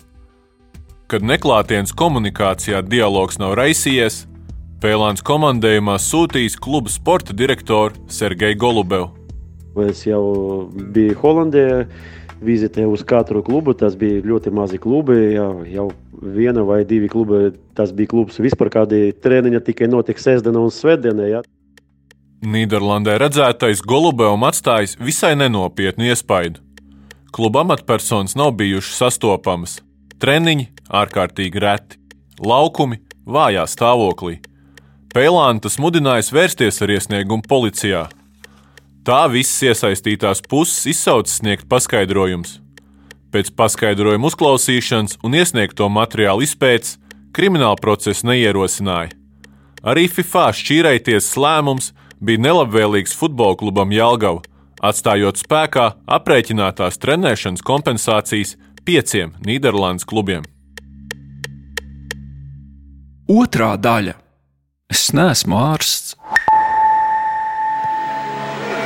Kad 1.10 1.26
neklātienes 1.26 1.96
komunikācijā 1.98 2.84
dialogs 2.86 3.40
nav 3.42 3.58
raisījies, 3.58 4.26
Pēlāns 4.80 5.20
komandējumā 5.28 5.98
sūtījis 6.00 6.54
kluba 6.56 6.88
sporta 6.88 7.34
direktoru 7.36 7.98
Sergeju 8.08 8.56
Golubevu. 8.62 9.10
Es 9.84 10.06
jau 10.08 10.22
biju 10.72 11.18
Holandē, 11.20 11.66
vizitēju 12.46 12.94
uz 12.96 13.04
katru 13.08 13.44
klubu. 13.46 13.74
Tas 13.78 13.96
bija 14.00 14.24
ļoti 14.26 14.54
mazi 14.56 14.80
klubi. 14.82 15.18
Jau, 15.36 15.64
jau 15.68 15.88
viena 16.22 16.64
vai 16.68 16.82
divi 16.88 17.10
klubi. 17.12 17.54
Tas 17.78 17.94
bija 17.96 18.14
klubs 18.14 18.40
vispār, 18.42 18.72
kādi 18.74 19.10
treniņi 19.24 19.64
tikai 19.68 19.90
notika 19.92 20.24
sestdienā 20.24 20.64
un 20.64 20.74
svētdienā. 20.74 21.30
Ja. 21.30 21.44
Nīderlandē 22.40 23.18
redzētais 23.20 23.84
Golubēvam 23.84 24.46
atstājis 24.48 24.96
visai 25.04 25.34
nenopietnu 25.36 26.08
iespaidu. 26.08 26.64
Kluba 27.36 27.66
amatpersonas 27.66 28.34
nav 28.40 28.56
bijušas 28.58 29.04
sastopamas, 29.04 29.80
treniņi 30.24 30.70
ārkārtīgi 30.90 31.62
reti, 31.62 32.00
laukumi 32.42 33.02
vājā 33.28 33.68
stāvoklī. 33.70 34.40
Pēlāntas 35.14 35.78
mudinājis 35.82 36.32
vērsties 36.34 36.82
ar 36.86 36.96
iesniegumu 36.96 37.46
policijā. 37.50 38.08
Tā 39.10 39.24
visas 39.26 39.64
iesaistītās 39.66 40.44
puses 40.46 40.84
izsauca 40.92 41.32
sniegt 41.34 41.66
paskaidrojumus. 41.66 42.60
Pēc 43.34 43.48
paskaidrojuma 43.58 44.30
uzklausīšanas 44.30 45.18
un 45.26 45.34
iesniegto 45.34 45.88
materiālu 45.90 46.46
izpētes 46.46 47.00
krimināla 47.34 47.80
procesa 47.82 48.28
neierosināja. 48.30 49.16
Arī 49.82 50.04
FIFA 50.14 50.44
šķīraities 50.60 51.32
lēmums 51.42 51.90
bija 52.22 52.44
nelabvēlīgs 52.46 53.18
futbola 53.18 53.58
klubam 53.58 53.90
Jālgava, 53.96 54.44
atstājot 54.78 55.42
spēkā 55.42 55.88
aprēķinātās 56.06 57.02
trenēšanas 57.02 57.66
kompensācijas 57.66 58.60
pieciem 58.86 59.34
Nīderlandes 59.42 60.06
klubiem. 60.06 60.46
Otra 63.26 63.74
daļa- 63.74 64.20
Es 64.94 65.10
neesmu 65.18 65.58
ārsts. 65.58 66.14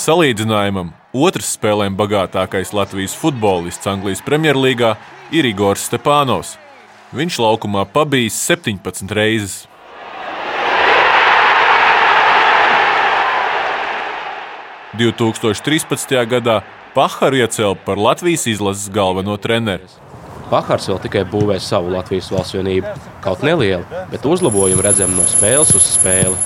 Salīdzinājumam 0.00 0.94
otrs 1.12 1.50
spēlēm 1.58 1.92
bagātākais 1.98 2.70
Latvijas 2.72 3.12
futbolists 3.20 3.84
Anglijas 3.90 4.22
Premjerlīgā 4.24 4.94
ir 5.36 5.44
Igors 5.44 5.82
Stepānos. 5.90 6.54
Viņš 7.12 7.36
laukumā 7.42 7.82
pabijis 7.92 8.38
17 8.48 9.12
reizes.– 9.12 9.66
2013. 15.00 16.16
gadā 16.30 16.62
Paharu 16.94 17.36
iecēla 17.42 17.76
par 17.84 18.00
Latvijas 18.00 18.46
izlases 18.50 18.88
galveno 18.94 19.36
treneru. 19.36 19.84
Pahars 20.50 20.88
vēl 20.88 20.98
tikai 21.04 21.22
būvēs 21.28 21.68
savu 21.74 21.92
Latvijas 21.92 22.32
valsts 22.32 22.56
vienību. 22.56 22.88
Kaut 23.22 23.44
nelielu, 23.46 23.84
bet 24.10 24.24
uzlabojumu 24.26 24.82
redzam 24.82 25.12
no 25.14 25.28
spēles 25.28 25.76
uz 25.76 25.84
spēli. 25.92 26.38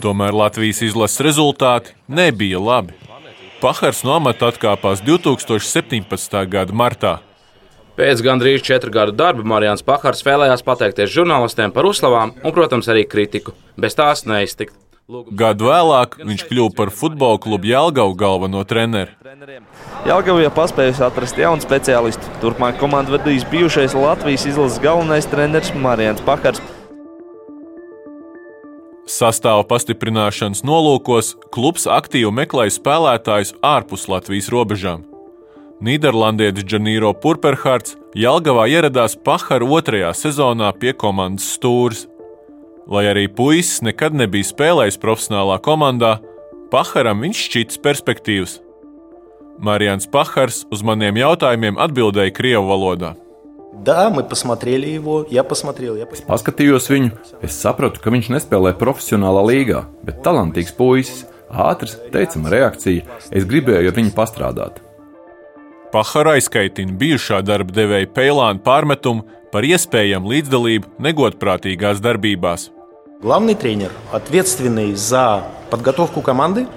Tomēr 0.00 0.32
Latvijas 0.32 0.80
izlases 0.80 1.20
rezultāti 1.20 1.92
nebija 2.08 2.60
labi. 2.60 2.94
Pahars 3.60 4.00
no 4.06 4.14
amata 4.16 4.48
atkāpās 4.48 5.02
2017. 5.04 6.38
gada 6.48 6.72
martā. 6.72 7.18
Pēc 8.00 8.22
gandrīz 8.24 8.62
četru 8.64 8.88
gadu 8.94 9.12
darba 9.12 9.44
Marijans 9.44 9.84
Pakars 9.84 10.24
vēlējās 10.24 10.64
pateikties 10.64 11.12
žurnālistiem 11.12 11.74
par 11.74 11.84
uzslavām 11.84 12.32
un, 12.40 12.54
protams, 12.56 12.88
arī 12.88 13.04
kritiku. 13.04 13.52
Bez 13.76 13.98
tās 13.98 14.24
neiztikt. 14.24 14.72
Gadu 15.10 15.68
vēlāk 15.68 16.16
viņš 16.22 16.46
kļuva 16.48 16.72
par 16.78 16.94
futbola 16.94 17.36
klubu 17.42 17.68
Jālgavu 17.68 18.16
galveno 18.16 18.64
treneru. 18.64 19.12
Jālgava 20.08 20.46
jau 20.46 20.52
paspējusi 20.54 21.04
atrast 21.04 21.40
jaunu 21.44 21.60
speciālistu. 21.60 22.32
Turpmāk 22.40 22.80
komandu 22.80 23.18
vadīs 23.18 23.44
bijušais 23.52 23.98
Latvijas 23.98 24.46
izlases 24.48 24.80
galvenais 24.80 25.28
treneris 25.28 25.74
Marijans 25.74 26.22
Pakars. 26.24 26.62
Sastāva 29.10 29.64
pastiprināšanas 29.66 30.62
nolūkos 30.62 31.32
klubs 31.50 31.88
aktīvi 31.90 32.30
meklēja 32.30 32.76
spēlētājus 32.76 33.56
ārpus 33.66 34.06
Latvijas 34.10 34.50
robežām. 34.54 35.02
Nīderlandietis 35.82 36.66
Džanīro 36.68 37.10
Purperhards 37.18 37.96
Jelgavā 38.14 38.68
ieradās 38.70 39.16
Pahara 39.26 39.66
otrajā 39.66 40.12
sezonā 40.14 40.70
pie 40.78 40.92
komandas 40.94 41.48
stūres. 41.56 42.04
Lai 42.90 43.06
arī 43.10 43.26
puisis 43.26 43.82
nekad 43.86 44.14
nebija 44.14 44.46
spēlējis 44.46 45.00
profesionālā 45.02 45.58
komandā, 45.64 46.18
Paharam 46.70 47.24
viņš 47.24 47.40
šķits 47.48 47.80
perspektīvs. 47.82 48.60
Marijans 49.58 50.06
Pahars 50.06 50.62
uz 50.70 50.84
maniem 50.86 51.18
jautājumiem 51.18 51.82
atbildēja 51.82 52.36
Krievu 52.36 52.70
valodā. 52.70 53.16
Да, 53.85 54.09
мы 54.09 54.23
посмотрели 54.23 54.87
его, 54.87 55.25
я 55.29 55.43
посмотрел. 55.43 55.95
Я 55.95 56.05
Es 56.05 56.23
paskatījos 56.25 56.87
viņu, 56.89 57.11
es 57.43 57.53
sapratu, 57.59 57.99
ka 57.99 58.09
viņš 58.09 58.31
nespēlē 58.31 58.71
profesionālā 58.79 59.43
līgā, 59.45 59.83
bet 60.01 60.23
talantīgs 60.23 60.73
puisis, 60.73 61.25
ātrs, 61.51 61.97
teicama 62.13 62.49
reakcija. 62.49 63.03
Es 63.31 63.45
gribēju 63.45 63.91
ar 63.91 63.97
viņu 63.97 64.15
pastrādāt. 64.15 64.79
Pahara 65.91 66.37
aizskaitina 66.39 66.95
bijušā 66.99 67.41
darba 67.45 67.75
devēja 67.75 68.09
Peilāna 68.15 68.63
pārmetumu 68.63 69.27
par 69.51 69.67
iespējamu 69.67 70.33
līdzdalību 70.33 70.95
negodprātīgās 70.99 72.01
darbībās. 72.03 72.71
Главный 73.21 73.55
тренер, 73.55 73.91
ответственный 74.11 74.93
за 74.95 75.43
подготовку 75.69 76.21
команды, 76.21 76.67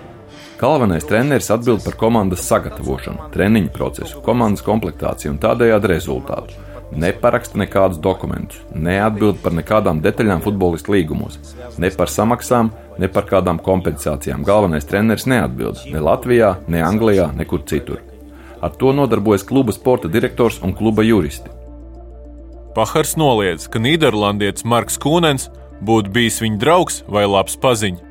Galvenais 0.58 1.04
treneris 1.04 1.50
atbild 1.54 1.84
par 1.84 1.94
komandas 1.94 2.40
sagatavošanu, 2.42 3.28
treniņu 3.30 3.68
procesu, 3.70 4.22
komandas 4.26 4.64
komplektāciju 4.66 5.36
un 5.36 5.38
tādējādi 5.38 5.90
rezultātu. 5.92 6.56
Neparaksta 6.92 7.58
nekādus 7.60 8.00
dokumentus, 8.00 8.62
neatbild 8.72 9.42
par 9.42 9.52
nekādām 9.52 10.00
detaļām 10.00 10.40
futbolistu 10.40 10.94
līgumos, 10.94 11.36
ne 11.76 11.90
par 11.92 12.08
samaksām, 12.08 12.70
ne 12.98 13.10
par 13.12 13.26
kādām 13.28 13.60
kompensācijām. 13.60 14.44
Galvenais 14.46 14.88
treneris 14.88 15.28
neatbild 15.28 15.84
ne 15.92 16.00
Latvijā, 16.00 16.54
ne 16.66 16.80
Anglijā, 16.80 17.28
nekur 17.36 17.66
citur. 17.68 18.00
Ar 18.64 18.72
to 18.72 18.94
nodarbojas 18.96 19.44
kluba 19.46 19.76
sporta 19.76 20.08
direktors 20.08 20.62
un 20.64 20.72
kluba 20.72 21.04
juristi. 21.04 21.52
Pahars 22.74 23.16
noliedz, 23.20 23.68
ka 23.68 23.82
Nīderlandietis 23.82 24.64
Marks 24.64 24.96
Kūnens 25.02 25.50
būtu 25.84 26.12
bijis 26.14 26.40
viņa 26.40 26.62
draugs 26.62 27.02
vai 27.06 27.26
labs 27.28 27.58
paziņš. 27.60 28.04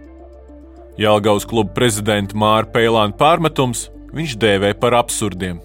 Jālgaus 1.01 1.45
kluba 1.49 1.73
prezidenta 1.73 2.37
Māra 2.37 2.69
Pēlāna 2.73 3.17
pārmetums 3.17 3.87
viņš 4.13 4.37
dēvē 4.41 4.73
par 4.79 4.95
absurdiem. 4.97 5.61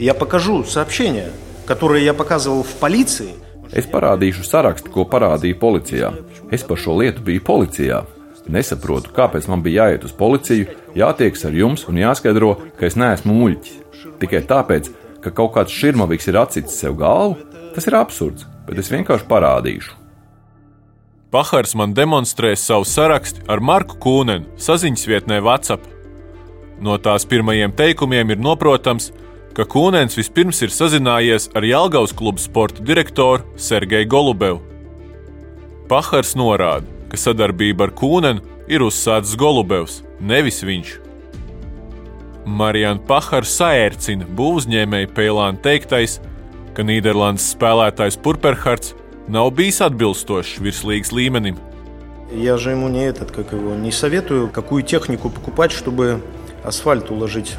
я 0.00 0.14
покажу 0.14 0.64
сообщения, 0.64 1.30
которые 1.66 2.04
я 2.04 2.14
показывал 2.14 2.62
в 2.62 2.72
полиции. 2.80 3.34
Es 3.70 3.86
parādīšu 3.86 4.42
sarakstu, 4.42 4.90
ko 4.90 5.04
parādīju 5.06 5.58
policijā. 5.60 6.08
Es 6.50 6.64
par 6.66 6.80
šo 6.80 6.96
lietu 6.98 7.22
biju 7.22 7.44
policijā. 7.46 8.00
Nesaprotu, 8.50 9.12
kāpēc 9.14 9.46
man 9.46 9.62
bija 9.62 9.84
jāiet 9.84 10.08
uz 10.08 10.14
policiju, 10.16 10.66
jātieks 10.98 11.44
ar 11.46 11.54
jums 11.54 11.86
un 11.86 12.00
jāskaidro, 12.00 12.56
ka 12.74 12.88
es 12.88 12.98
neesmu 12.98 13.36
muļķis. 13.36 13.76
Tikai 14.18 14.42
tāpēc, 14.50 14.90
ka 15.22 15.30
kaut 15.30 15.54
kāds 15.54 15.76
šurmavīgs 15.76 16.26
ir 16.32 16.40
atsitis 16.40 16.80
sev 16.82 16.98
galvu, 16.98 17.38
tas 17.76 17.86
ir 17.86 17.94
absurds, 18.00 18.48
bet 18.66 18.82
es 18.82 18.90
vienkārši 18.90 19.28
parādīšu. 19.30 19.94
Pahars 21.30 21.76
man 21.78 21.94
demonstrēs 21.94 22.66
savu 22.66 22.82
sarakstu 22.82 23.44
ar 23.46 23.62
Marku 23.62 24.00
Kūnenu 24.02 24.58
saziņas 24.58 25.06
vietnē 25.06 25.38
WhatsApp. 25.46 25.86
No 26.82 26.98
tās 26.98 27.28
pirmajiem 27.30 27.70
teikumiem 27.78 28.34
ir 28.34 28.42
noprotams, 28.42 29.12
ka 29.14 29.23
Kūnens 29.60 30.16
vispirms 30.16 30.62
ir 30.64 30.70
sazinājies 30.72 31.50
ar 31.58 31.66
Jālgaus 31.66 32.14
kluba 32.16 32.40
sporta 32.40 32.80
direktoru 32.80 33.44
Sergeju 33.60 34.08
Golubevu. 34.08 34.60
Pahars 35.90 36.32
norāda, 36.38 36.86
ka 37.10 37.18
sadarbība 37.18 37.88
ar 37.88 37.92
Kūnenu 37.92 38.40
ir 38.70 38.84
uzsācis 38.86 39.36
Golubevs, 39.36 40.00
nevis 40.20 40.62
viņš. 40.64 40.94
Marijana 42.46 43.02
Pahara 43.06 43.46
saērcina 43.46 44.28
būvuzņēmēju 44.38 45.10
Pēlāna 45.16 45.60
teiktais, 45.60 46.20
ka 46.74 46.86
Nīderlandes 46.86 47.50
spēlētājs 47.52 48.16
Purperhards 48.22 48.94
nav 49.28 49.50
bijis 49.58 49.82
atbilstošs 49.84 50.60
virslīgas 50.62 51.12
līmenim. 51.12 51.58
Я 52.32 52.56
же 52.58 52.70
ему 52.70 52.88
не 52.88 53.04
этот, 53.04 53.32
как 53.32 53.52
его, 53.52 53.74
не 53.74 53.90
советую, 53.90 54.48
какую 54.50 54.84
технику 54.84 55.30
покупать, 55.30 55.72
чтобы 55.72 56.22
асфальт 56.62 57.10
уложить. 57.10 57.56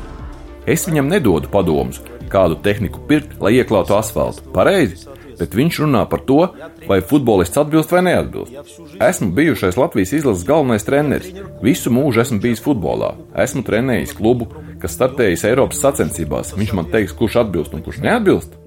Es 0.67 0.87
viņam 0.89 1.11
nedodu 1.11 1.51
padomus, 1.53 2.01
kādu 2.31 2.59
tehniku 2.63 3.05
pirkt, 3.07 3.37
lai 3.43 3.55
ieklātu 3.61 3.95
asfaltu. 3.95 4.43
Pareizi, 4.55 5.07
bet 5.39 5.55
viņš 5.55 5.81
runā 5.85 6.03
par 6.11 6.25
to, 6.27 6.41
vai 6.89 6.99
futbolists 7.05 7.61
atbilst 7.61 7.93
vai 7.95 8.03
neatbilst. 8.09 8.75
Esmu 9.03 9.31
bijušais 9.37 9.79
Latvijas 9.79 10.15
izlases 10.17 10.47
galvenais 10.49 10.87
treneris. 10.87 11.33
Visu 11.63 11.93
mūžu 11.95 12.25
esmu 12.25 12.41
bijis 12.43 12.63
futbolā. 12.65 13.15
Esmu 13.47 13.63
trenējis 13.67 14.17
klubu, 14.19 14.51
kas 14.83 14.97
startējis 14.99 15.47
Eiropas 15.51 15.83
sacensībās. 15.85 16.55
Viņš 16.59 16.77
man 16.77 16.91
teiks, 16.93 17.15
kurš 17.17 17.43
atbilst 17.45 17.77
un 17.77 17.85
kurš 17.87 18.03
neatbilst. 18.05 18.59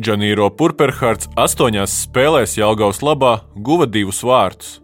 Džanīro 0.00 0.46
Purperhards 0.56 1.28
astoņās 1.36 1.98
spēlēs 2.06 2.56
Jālgaus 2.56 3.02
labā 3.04 3.42
guva 3.54 3.84
divus 3.84 4.22
vārtus. 4.24 4.78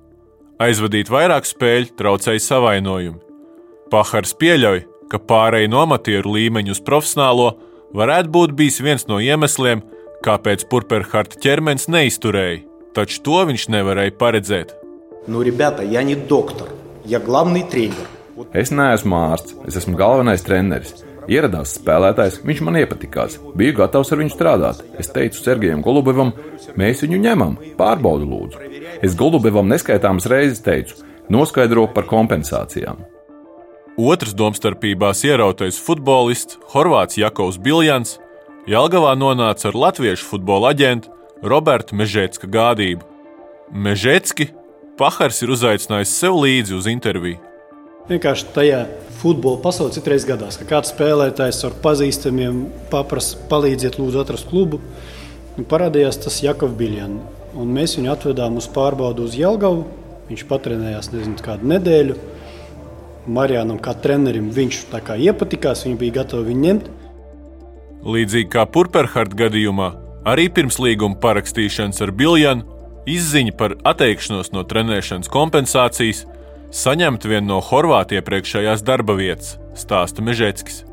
Aizvadīt 0.61 1.09
vairāk 1.13 1.49
spēļu 1.49 1.95
traucēja 1.97 2.43
savainojumi. 2.45 3.19
Pahars 3.93 4.35
pieļauj, 4.37 4.83
ka 5.11 5.21
pārēj 5.23 5.69
no 5.71 5.83
amatieru 5.85 6.35
līmeņa 6.37 6.75
uz 6.75 6.83
profesionālo 6.87 7.53
varētu 7.97 8.33
būt 8.35 8.57
bijis 8.59 8.81
viens 8.85 9.07
no 9.11 9.21
iemesliem, 9.23 9.83
kāpēc 10.27 10.67
Purperharta 10.71 11.39
ķermenis 11.43 11.89
neizturēja, 11.93 12.65
taču 12.97 13.23
to 13.27 13.43
viņš 13.51 13.69
nevarēja 13.77 14.17
paredzēt. 14.19 14.75
Nu, 15.27 15.43
ribēta, 15.47 15.87
ja 15.87 16.05
ne 16.07 16.17
doktor, 16.29 16.71
ja 17.07 17.21
galvenai 17.23 17.67
treneris. 17.71 18.13
Es 18.53 18.71
neesmu 18.75 19.17
ārsts, 19.17 19.57
es 19.69 19.79
esmu 19.81 19.97
galvenais 19.99 20.45
treneris. 20.45 21.03
Ieradās 21.27 21.73
spēlētājs, 21.81 22.39
viņš 22.47 22.61
man 22.63 22.77
iepatikās. 22.79 23.41
Biju 23.59 23.75
gatavs 23.81 24.13
ar 24.15 24.21
viņu 24.21 24.35
strādāt. 24.35 24.85
Es 25.01 25.11
teicu 25.11 25.41
Sergejam 25.41 25.83
Golubevam, 25.83 26.31
mēs 26.79 27.03
viņu 27.03 27.19
ņemam, 27.25 27.57
pārbaudu 27.81 28.29
lūdzu. 28.31 28.63
Es 29.03 29.19
Golubevam 29.19 29.67
neskaitāmas 29.73 30.29
reizes 30.31 30.63
teicu, 30.63 31.03
noskaidro 31.33 31.89
par 31.97 32.07
kompensācijām. 32.13 33.03
Otrs 33.97 34.35
domstarpībās 34.37 35.23
ierautais 35.25 35.79
futbolists 35.81 36.59
Horvāts 36.75 37.17
Jakovs 37.17 37.57
Biljans 37.57 38.19
Jelgavā 38.69 39.15
nonāca 39.17 39.71
ar 39.71 39.79
latviešu 39.79 40.27
futbola 40.35 40.75
aģentu 40.75 41.09
Robertu 41.41 41.97
Mežēcka 41.97 42.51
gādību. 42.53 43.07
Mežēcki 43.73 44.51
Pahars 45.01 45.41
ir 45.41 45.55
uzaicinājis 45.57 46.13
sev 46.13 46.37
līdzi 46.43 46.77
uz 46.77 46.91
interviju. 46.93 47.41
Vienkārši 48.11 48.53
tajā 48.53 48.83
futbola 49.17 49.63
pasaulē 49.65 49.97
citreiz 49.97 50.29
gadās, 50.29 50.61
ka 50.61 50.69
kāds 50.69 50.93
spēlētājs 50.93 51.65
ar 51.65 51.81
pazīstamiem 51.81 52.67
paprasa, 52.93 53.41
palīdziet, 53.49 53.97
lūdzu, 53.97 54.21
atrast 54.21 54.53
klubu. 54.53 54.83
Parādījās 55.57 56.21
tas 56.21 56.43
Jakovs 56.45 56.77
Biljans. 56.77 57.25
Mēs 57.57 57.97
viņu 57.97 58.13
atvedām 58.13 58.61
uz 58.61 58.69
pārbaudu 58.69 59.25
uz 59.25 59.41
Jelgavu. 59.41 59.87
Viņš 60.29 60.49
patrenējās 60.53 61.15
nezinu, 61.17 61.41
kādu 61.41 61.73
nedēļu. 61.73 62.25
Marijānam, 63.27 63.81
kā 63.83 63.95
trenerim, 63.99 64.51
viņš 64.55 64.81
tā 64.93 65.03
kā 65.05 65.19
iepatikās, 65.19 65.85
viņi 65.87 65.99
bija 66.01 66.21
gatavi 66.21 66.51
viņu 66.51 66.65
ņemt. 66.67 66.89
Līdzīgi 68.07 68.51
kā 68.53 68.67
Purperhardt 68.71 69.35
gadījumā, 69.39 69.91
arī 70.29 70.47
pirms 70.53 70.79
līguma 70.83 71.19
parakstīšanas 71.23 72.03
ar 72.07 72.15
Biljanu 72.15 72.77
izziņa 73.07 73.55
par 73.59 73.77
atteikšanos 73.87 74.53
no 74.55 74.65
trenēšanas 74.67 75.31
kompensācijas 75.33 76.25
saņemt 76.75 77.27
vienu 77.27 77.55
no 77.55 77.63
Horvātijas 77.63 78.23
iepriekšējās 78.23 78.85
darba 78.87 79.17
vietas, 79.19 79.57
stāsta 79.79 80.25
Mežēckis. 80.27 80.85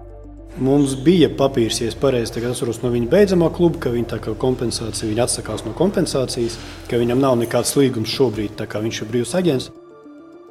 Mums 0.62 0.94
bija 1.02 1.32
papīrs, 1.34 1.80
ja 1.82 1.90
es 1.90 1.96
pareizi 1.98 2.44
atceros 2.46 2.84
no 2.84 2.92
viņa 2.94 3.10
beidzamā 3.10 3.50
kluba, 3.56 3.80
ka 3.82 3.94
viņa 3.94 4.20
kā 4.22 4.36
kompensācija, 4.38 5.10
viņa 5.10 5.26
atsakās 5.26 5.66
no 5.66 5.74
kompensācijas, 5.74 6.60
ka 6.90 7.02
viņam 7.02 7.24
nav 7.24 7.40
nekāds 7.42 7.74
līgums 7.80 8.14
šobrīd, 8.14 8.54
tā 8.60 8.70
kā 8.70 8.84
viņš 8.84 9.02
ir 9.02 9.10
brīvs 9.10 9.34
aģents. 9.40 9.72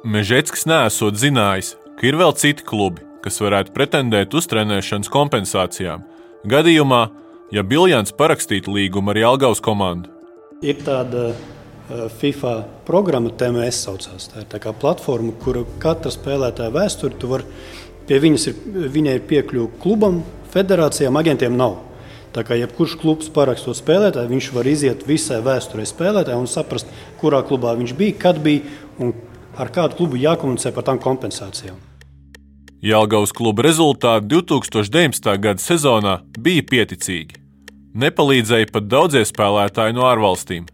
Mežēckis 0.03 0.65
nesot 0.67 1.15
zinājis, 1.15 1.77
ka 1.95 2.03
ir 2.09 2.17
vēl 2.19 2.33
citi 2.35 2.65
klubi, 2.67 3.05
kas 3.23 3.39
varētu 3.39 3.71
pretendēt 3.71 4.33
uz 4.35 4.49
trenēšanas 4.51 5.07
kompensācijām, 5.07 6.03
gadījumā, 6.51 7.05
ja 7.55 7.63
Biljans 7.63 8.11
parakstītu 8.11 8.75
līgumu 8.75 9.13
ar 9.13 9.21
Jālgaus 9.21 9.63
komandu. 9.63 10.11
Ir 10.59 10.83
tāda 10.83 11.29
FIFA 12.19 12.53
programma 12.83 13.31
TMS 13.31 13.79
saucās. 13.87 14.27
Tā 14.27 14.43
ir 14.43 14.51
tā 14.51 14.59
kā 14.59 14.75
platforma, 14.75 15.31
kur 15.39 15.61
katra 15.79 16.11
spēlētāja 16.11 16.75
vēsture, 16.75 17.15
tu 17.15 17.31
vari 17.31 17.47
pie 18.03 18.19
viņas 18.27 18.51
ir, 18.51 18.61
viņai 18.99 19.17
ir 19.21 19.27
piekļuve 19.31 19.79
klubam, 19.79 20.19
federācijām, 20.51 21.15
agentiem 21.23 21.55
nav. 21.55 21.79
Tā 22.35 22.43
kā 22.43 22.59
jebkurš 22.59 22.99
klubs 22.99 23.31
parakstot 23.31 23.79
spēlētāju, 23.79 24.35
viņš 24.35 24.51
var 24.51 24.67
iziet 24.67 25.07
visai 25.07 25.39
vēsturē 25.45 25.87
spēlētājai 25.87 26.43
un 26.43 26.49
saprast, 26.51 26.91
kurā 27.23 27.39
klubā 27.47 27.77
viņš 27.79 27.95
bija, 27.95 28.23
kad 28.27 28.43
bija 28.43 28.67
un 28.99 29.15
ar 29.57 29.71
kādu 29.73 29.97
klubu 29.99 30.19
jākomunicē 30.19 30.73
par 30.75 30.87
tām 30.87 30.99
kompensācijām. 31.01 31.77
Jālgaus 32.83 33.31
kluba 33.31 33.63
rezultāti 33.63 34.27
2019. 34.33 35.29
gada 35.39 35.63
sezonā 35.63 36.17
bija 36.35 36.65
pieticīgi. 36.67 37.39
Nepalīdzēja 37.95 38.67
pat 38.73 38.89
daudzie 38.91 39.21
spēlētāji 39.23 39.95
no 39.95 40.03
ārvalstīm. 40.09 40.65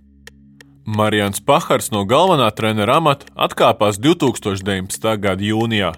Marijans 0.89 1.44
Pahars 1.46 1.92
no 1.94 2.02
galvenā 2.10 2.48
trenera 2.56 2.96
amata 2.98 3.28
atkāpās 3.38 4.00
2019. 4.02 5.06
gada 5.22 5.46
jūnijā, 5.46 5.94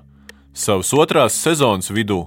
savas 0.52 0.92
otrās 0.92 1.38
sezonas 1.40 1.88
vidū. 1.96 2.26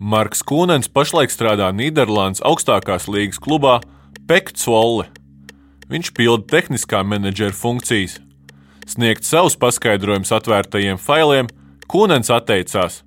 Marks 0.00 0.40
Kūnens 0.40 0.88
pašlaik 0.88 1.32
strādā 1.32 1.68
Nīderlandes 1.76 2.40
augstākās 2.44 3.10
līgas 3.12 3.42
klubā 3.44 3.82
Pektsvolle. 4.28 5.10
Viņš 5.92 6.14
pilda 6.16 6.48
tehniskā 6.48 7.04
menedžera 7.04 7.52
funkcijas. 7.52 8.22
Sniegt 8.88 9.24
savus 9.24 9.56
paskaidrojumus 9.56 10.32
atvērtajiem 10.34 11.00
failiem, 11.00 11.48
Kūnens 11.88 12.30
atteicās. 12.32 13.02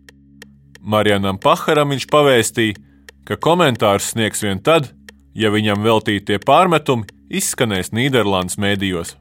Marijanam 0.82 1.40
Paharam 1.42 1.92
viņš 1.94 2.06
pavēstīja, 2.12 2.78
ka 3.28 3.38
komentārus 3.42 4.12
sniegs 4.14 4.44
vien 4.46 4.62
tad, 4.64 4.92
ja 5.36 5.52
viņam 5.54 5.84
veltītie 5.86 6.40
pārmetumi 6.40 7.10
izskanēs 7.30 7.92
Nīderlandes 7.92 8.60
mēdījos. 8.62 9.16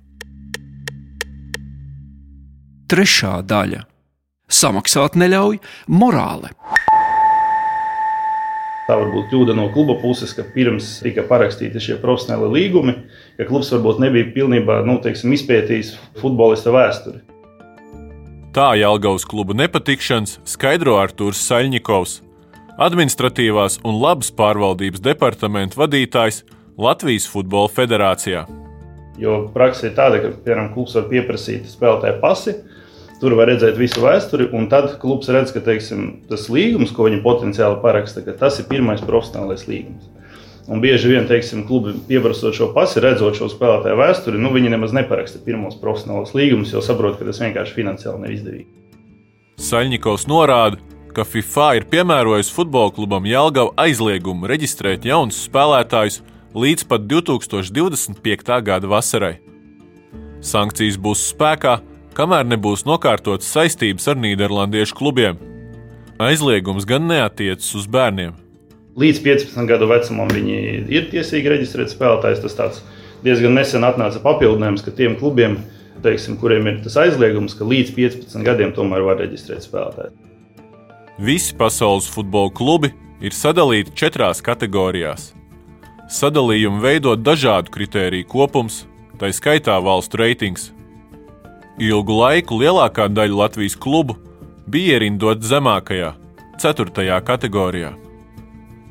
Trešā 2.86 3.40
daļa- 3.42 3.82
samaksāt 4.60 5.16
neļauj 5.18 5.58
morāle. 5.88 6.52
Tā 8.86 8.94
var 8.94 9.08
būt 9.10 9.32
kļūda 9.32 9.54
no 9.58 9.66
kluba 9.74 9.96
puses, 9.98 10.30
ka 10.36 10.44
pirms 10.54 11.00
tika 11.02 11.24
parakstīti 11.26 11.80
šie 11.82 11.96
profesionāli 12.02 12.52
līgumi, 12.54 12.92
ka 13.34 13.46
klubs 13.48 13.72
varbūt 13.74 13.98
nebija 14.04 14.28
pilnībā 14.36 14.78
nu, 14.86 15.00
teiksim, 15.02 15.32
izpētījis 15.34 15.96
futbolista 16.20 16.70
vēsturi. 16.74 17.24
Tā 18.54 18.70
Jālgavas 18.78 19.26
kluba 19.28 19.56
nepatikšanas 19.58 20.38
skaidro 20.48 20.94
Artūrs 21.00 21.42
Saļņikovs, 21.48 22.20
administratīvās 22.86 23.80
un 23.84 23.98
labas 24.00 24.30
pārvaldības 24.38 25.02
departamenta 25.02 25.82
vadītājs 25.82 26.44
Latvijas 26.78 27.26
Futbola 27.28 27.72
Federācijā. 27.72 28.46
Jo 29.18 29.46
praksa 29.52 29.90
ir 29.90 29.96
tāda, 29.98 30.22
ka 30.22 30.30
piemēram 30.44 30.70
klubs 30.76 30.94
var 30.94 31.10
pieprasīt 31.10 31.66
spēlētāju 31.72 32.20
pasi, 32.22 32.54
Tur 33.20 33.32
var 33.38 33.48
redzēt 33.48 33.78
visu 33.80 34.02
vēsturi, 34.04 34.50
un 34.52 34.66
tad 34.68 34.90
klubs 35.00 35.30
redz, 35.32 35.54
ka 35.54 35.62
teiksim, 35.64 36.08
tas 36.28 36.50
līgums, 36.52 36.92
ko 36.92 37.06
viņi 37.06 37.22
potenciāli 37.24 37.78
paraksta, 37.80 38.20
tas 38.36 38.58
ir 38.60 38.68
pirmais 38.68 39.00
profesionālais 39.00 39.64
līgums. 39.70 40.10
Un 40.66 40.82
bieži 40.82 41.12
vien, 41.12 41.28
teiksim, 41.30 41.62
klubi 41.68 41.94
pieprasot 42.08 42.56
šo 42.58 42.72
pasi, 42.74 42.98
redzot 43.00 43.38
šo 43.38 43.46
spēlētāju 43.52 44.00
vēsturi, 44.00 44.40
nu, 44.42 44.50
viņi 44.52 44.72
nemaz 44.74 44.92
neparaksta 44.96 45.40
pirmos 45.46 45.78
profesionālos 45.80 46.34
līgumus, 46.34 46.74
jo 46.74 46.82
saprot, 46.82 47.16
ka 47.20 47.28
tas 47.28 47.40
vienkārši 47.40 47.76
finansiāli 47.76 48.24
nav 48.24 48.34
izdevīgi. 48.34 48.68
Saļņikovs 49.62 50.26
norāda, 50.28 50.82
ka 51.16 51.24
FIFA 51.24 51.68
ir 51.78 51.86
piemērojusi 51.88 52.52
futbola 52.52 52.92
klubam 52.92 53.24
Jālgava 53.30 53.72
aizliegumu 53.86 54.50
reģistrēt 54.50 55.06
jaunus 55.08 55.38
spēlētājus 55.46 56.18
līdz 56.52 56.84
pat 56.90 57.06
2025. 57.08 58.58
gada 58.66 58.90
vasarai. 58.90 59.36
Sankcijas 60.44 60.98
būs 61.00 61.22
spēkā, 61.30 61.78
kamēr 62.16 62.46
nebūs 62.48 62.86
nokārtotas 62.88 63.50
saistības 63.52 64.08
ar 64.08 64.18
Nīderlandiešu 64.20 64.96
klubiem. 64.96 65.38
Aizliegums 66.22 66.86
gan 66.88 67.08
neatiecas 67.10 67.68
uz 67.76 67.86
bērniem. 67.92 68.34
Līdz 68.96 69.18
15 69.24 69.68
gadu 69.68 69.88
vecumam 69.90 70.30
viņi 70.32 70.60
ir 70.88 71.08
tiesīgi 71.10 71.50
reģistrēt 71.52 71.92
spēlētājus. 71.92 72.56
Tas 72.56 72.80
diezgan 73.24 73.52
nesen 73.58 73.84
atnāca 73.84 74.22
papildinājums, 74.24 74.84
ka 74.86 74.94
tiem 74.96 75.18
klubiem, 75.20 75.58
teiksim, 76.04 76.38
kuriem 76.40 76.70
ir 76.70 76.78
tas 76.86 76.96
aizliegums, 77.04 77.56
ka 77.58 77.68
līdz 77.68 77.92
15 77.98 78.46
gadiem 78.46 78.72
tomēr 78.76 79.04
var 79.04 79.20
reģistrēt 79.20 79.66
spēlētājus. 79.68 80.16
Visi 81.20 81.52
pasaules 81.56 82.08
futbola 82.12 82.52
klubi 82.52 82.92
ir 83.24 83.36
sadalīti 83.36 83.92
četrās 83.96 84.40
kategorijās. 84.44 85.34
Sadalījumu 86.12 86.80
veido 86.80 87.12
dažādu 87.18 87.72
kritēriju 87.74 88.28
kopums, 88.30 88.84
tā 89.20 89.28
skaitā 89.34 89.76
valstu 89.84 90.20
reitings. 90.20 90.70
Ilgu 91.76 92.14
laiku 92.16 92.56
lielākā 92.56 93.04
daļa 93.12 93.36
Latvijas 93.36 93.74
klubu 93.76 94.14
bija 94.64 94.96
ierindot 94.96 95.42
zemākajā, 95.44 96.14
4. 96.56 97.18
kategorijā. 97.20 97.90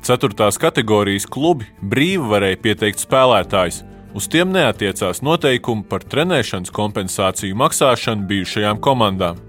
4. 0.06 0.50
kategorijas 0.62 1.26
klubi 1.26 1.66
brīvi 1.82 2.22
varēja 2.30 2.60
pieteikt 2.62 3.02
spēlētājus, 3.02 3.80
uz 4.14 4.28
tiem 4.30 4.54
neatiecās 4.54 5.18
noteikumi 5.26 5.82
par 5.90 6.06
trenēšanas 6.06 6.70
kompensāciju 6.70 7.58
maksāšanu 7.58 8.22
bijušajām 8.30 8.78
komandām. 8.78 9.42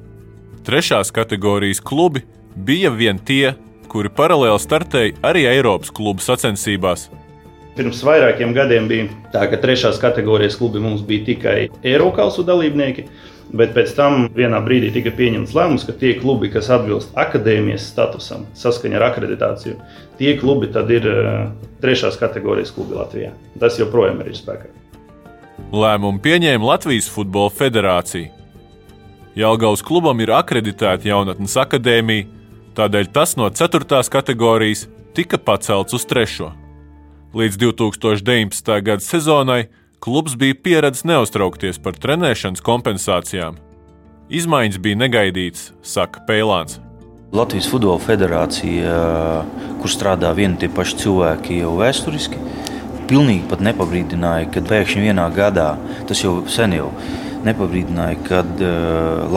3. 0.66 1.04
kategorijas 1.14 1.84
klubi 1.86 2.26
bija 2.56 2.90
vien 2.90 3.22
tie, 3.22 3.54
kuri 3.86 4.10
paralēli 4.10 4.66
startēja 4.66 5.14
arī 5.30 5.46
Eiropas 5.46 5.94
klubu 5.94 6.26
sacensībās. 6.26 7.12
Pirms 7.78 8.00
vairākiem 8.02 8.56
gadiem 8.58 8.88
bija 8.90 9.08
tā, 9.34 9.44
ka 9.52 9.60
trešās 9.62 10.00
kategorijas 10.02 10.58
klubi 10.58 10.82
mums 10.82 11.04
bija 11.06 11.28
tikai 11.28 11.58
Eiropas 11.86 12.40
dalībnieki. 12.46 13.06
Bet 13.48 13.72
pēc 13.72 13.94
tam 13.96 14.26
vienā 14.36 14.60
brīdī 14.66 14.90
tika 14.92 15.14
pieņemts 15.16 15.54
lēmums, 15.56 15.86
ka 15.88 15.94
tie 15.96 16.18
klubi, 16.20 16.50
kas 16.52 16.68
atbilst 16.74 17.14
akadēmijas 17.16 17.86
statusam, 17.94 18.44
saskaņā 18.60 19.00
ar 19.00 19.06
akreditāciju, 19.08 19.78
tie 20.20 20.34
klubi 20.40 20.68
tad 20.74 20.92
ir 20.92 21.08
uh, 21.08 21.46
trešās 21.80 22.20
kategorijas 22.20 22.74
klubi 22.76 22.98
Latvijā. 23.00 23.32
Tas 23.62 23.80
joprojām 23.80 24.20
ir 24.26 24.36
spēkā. 24.36 24.68
Lēmumu 25.72 26.20
pieņēma 26.24 26.74
Latvijas 26.74 27.08
Futbola 27.14 27.54
Federācija. 27.56 28.34
Jelgavas 29.38 29.86
klubam 29.86 30.20
ir 30.20 30.34
akreditēta 30.36 31.08
jaunatnes 31.08 31.56
akadēmija, 31.62 32.28
tādēļ 32.76 33.12
tas 33.16 33.38
no 33.40 33.48
4. 33.48 34.04
kategorijas 34.12 34.88
tika 35.16 35.40
pacelts 35.40 35.96
uz 35.96 36.04
3. 36.10 36.67
Līdz 37.38 37.58
2019. 37.62 38.82
gada 38.82 39.04
sezonai 39.04 39.68
klubs 40.02 40.34
bija 40.42 40.56
pieredzējis 40.58 41.06
neuztraukties 41.06 41.78
par 41.78 41.94
trenēšanas 42.02 42.64
kompensācijām. 42.66 43.60
Izmaiņas 44.34 44.80
bija 44.82 44.98
negaidītas, 44.98 45.68
saka 45.86 46.24
Pēlāns. 46.26 46.80
Latvijas 47.38 47.68
Futbola 47.70 48.02
Federācija, 48.02 48.96
kur 49.84 49.94
strādā 49.94 50.32
vieni 50.34 50.58
tie 50.64 50.72
paši 50.74 50.98
cilvēki 51.04 51.60
jau 51.60 51.76
vēsturiski, 51.78 52.42
pilnīgi 53.12 53.46
pat 53.52 53.62
nepabrīdināja, 53.70 54.50
ka 54.56 54.66
pēkšņi 54.72 55.06
vienā 55.06 55.28
gadā, 55.38 55.68
tas 56.10 56.26
jau 56.26 56.40
sen 56.50 56.74
jau 56.74 56.90
nepabrīdināja, 57.46 58.18
kad 58.32 58.66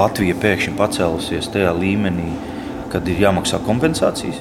Latvija 0.01 0.41
pēkšņi 0.41 0.73
pacēlusies 0.81 1.53
tajā 1.53 1.77
līmenī, 1.77 2.33
kad 2.97 3.13
ir 3.13 3.21
jāmaksā 3.29 3.61
kompensācijas. 3.69 4.41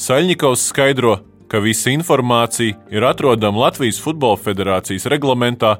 Saļņikovs 0.00 0.68
skaidro, 0.72 1.18
ka 1.54 1.60
visa 1.62 1.92
informācija 1.94 2.74
ir 2.90 3.04
atrodama 3.06 3.60
Latvijas 3.68 4.00
Futbola 4.02 4.34
Federācijas 4.42 5.04
reglamentā 5.06 5.76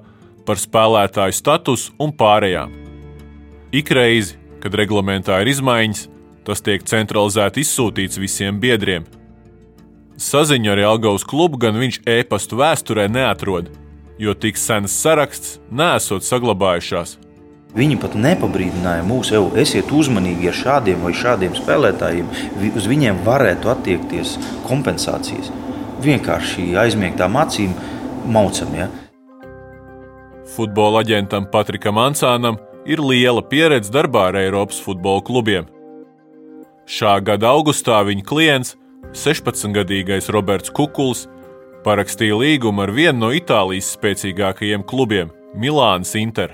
par 0.47 0.61
spēlētāju 0.63 1.35
statusu 1.35 1.97
un 1.99 2.13
pārējām. 2.15 2.71
Ikreiz, 3.75 4.37
kad 4.63 4.77
reglamentā 4.79 5.41
ir 5.43 5.51
izmaiņas, 5.51 6.05
tas 6.47 6.63
tiek 6.63 6.87
centralizēti 6.87 7.65
izsūtīts 7.67 8.21
visiem 8.23 8.61
biedriem. 8.63 9.09
Saziņu 10.15 10.71
ar 10.77 10.85
Jelgavas 10.85 11.27
klubu 11.27 11.59
gan 11.67 11.81
viņš 11.83 11.99
e-pastu 12.21 12.61
vēsturē 12.63 13.09
neatrod, 13.11 13.73
jo 14.23 14.37
tik 14.39 14.61
sens 14.63 14.95
saraksts 14.95 15.59
nesot 15.75 16.23
saglabājušās. 16.23 17.17
Viņi 17.75 17.99
pat 17.99 18.15
nepabrīdināja 18.15 19.03
mūs, 19.11 19.35
jau 19.35 19.49
esiet 19.59 19.91
uzmanīgi 19.91 20.53
ar 20.53 20.61
šādiem 20.61 21.03
vai 21.03 21.17
šādiem 21.19 21.59
spēlētājiem. 21.59 22.31
Uz 22.79 22.87
viņiem 22.87 23.25
varētu 23.27 23.75
attiekties 23.75 24.39
kompensācijas 24.71 25.51
vienkārši 26.05 26.75
aizmiegtām 26.79 27.37
acīm 27.41 27.75
maucam. 28.31 28.73
Ja? 28.77 28.89
Futbola 30.55 31.03
aģentam 31.05 31.49
Patrikam 31.51 31.99
Ansānam 31.99 32.59
ir 32.87 33.01
liela 33.01 33.43
pieredze 33.43 33.93
darbā 33.93 34.29
ar 34.31 34.39
Eiropas 34.43 34.81
futbola 34.85 35.25
klubiem. 35.25 35.69
Šā 36.85 37.17
gada 37.25 37.55
augustā 37.57 38.03
viņa 38.05 38.27
klients, 38.29 38.75
16-gadīgais 39.17 40.29
Roberts 40.35 40.73
Kukuls, 40.75 41.25
parakstīja 41.85 42.37
līgumu 42.37 42.85
ar 42.85 42.93
vienu 42.93 43.27
no 43.27 43.31
Itālijas 43.33 43.95
spēcīgākajiem 43.97 44.85
klubiem- 44.85 45.33
Milānas 45.63 46.15
Inter. 46.21 46.53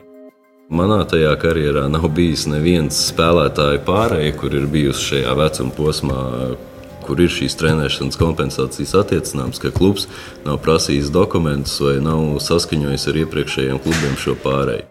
Manā 0.71 1.03
tajā 1.03 1.35
karjerā 1.43 1.89
nav 1.91 2.07
bijis 2.15 2.47
neviens 2.47 2.95
spēlētāju 3.11 3.83
pārējais, 3.87 4.37
kur 4.39 4.55
ir 4.55 4.67
bijusi 4.71 5.07
šajā 5.09 5.35
vecuma 5.35 5.73
posmā 5.75 6.21
kur 7.07 7.21
ir 7.23 7.33
šīs 7.33 7.57
trenēšanas 7.61 8.19
kompensācijas 8.21 8.95
attiecināmas, 9.03 9.61
ka 9.63 9.73
klubs 9.75 10.07
nav 10.47 10.61
prasījis 10.65 11.13
dokumentus 11.15 11.77
vai 11.83 11.99
nav 12.05 12.39
saskaņojis 12.45 13.09
ar 13.11 13.21
iepriekšējiem 13.25 13.83
klubiem 13.85 14.17
šo 14.21 14.37
pārēju. 14.45 14.87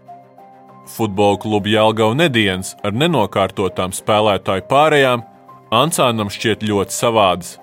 Futbola 0.90 1.38
kluba 1.38 1.70
Jālgava 1.70 2.18
nedēļas 2.18 2.76
ar 2.84 2.96
nenokārtotām 2.98 3.94
spēlētāju 3.96 4.66
pārējām 4.72 5.26
Ansānam 5.70 6.32
šķiet 6.34 6.64
ļoti 6.66 6.96
savādas. 6.96 7.58